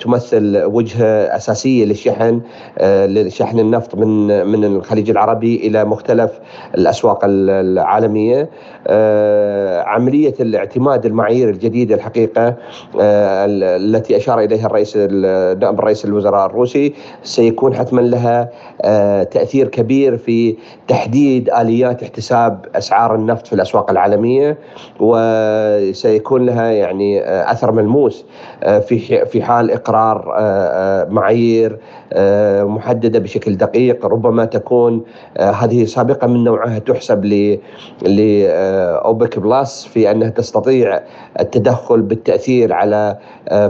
[0.00, 2.40] تمثل وجهة أساسية للشحن
[2.82, 6.30] لشحن النفط من من الخليج العربي إلى مختلف
[6.74, 8.48] الأسواق العالمية
[9.86, 12.54] عملية الاعتماد المعايير الجديدة الحقيقة
[13.00, 16.94] التي أشار إليها الرئيس نائب رئيس الوزراء الروسي.
[17.22, 18.50] سيكون حتما لها
[19.24, 20.56] تأثير كبير في
[20.88, 24.58] تحديد آليات احتساب أسعار النفط في الأسواق العالمية
[25.00, 28.24] وسيكون لها يعني أثر ملموس
[28.62, 30.24] في في حال إقرار
[31.10, 31.78] معايير
[32.62, 35.02] محددة بشكل دقيق ربما تكون
[35.38, 37.24] هذه سابقة من نوعها تحسب
[38.02, 41.00] لاوبك بلس في أنها تستطيع
[41.40, 43.18] التدخل بالتأثير على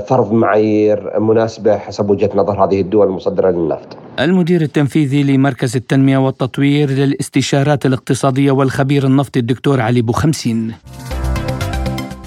[0.09, 3.97] فرض معايير مناسبة حسب وجهة نظر هذه الدول المصدره للنفط.
[4.20, 10.72] المدير التنفيذي لمركز التنمية والتطوير للاستشارات الاقتصادية والخبير النفطي الدكتور علي بوخمسين.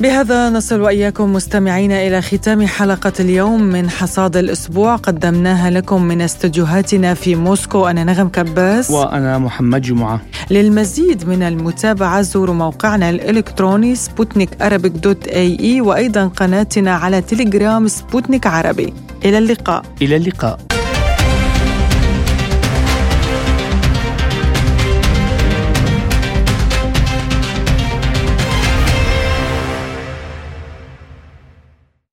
[0.01, 4.95] بهذا نصل وإياكم مستمعينا إلى ختام حلقة اليوم من حصاد الأسبوع.
[4.95, 7.87] قدمناها لكم من استديوهاتنا في موسكو.
[7.87, 8.91] أنا نغم كباس.
[8.91, 10.21] وأنا محمد جمعة.
[10.51, 14.49] للمزيد من المتابعة زوروا موقعنا الإلكتروني سبوتنيك
[14.85, 18.93] dot ae وأيضا قناتنا على تليجرام سبوتنيك عربي.
[19.25, 19.83] إلى اللقاء.
[20.01, 20.68] إلى اللقاء.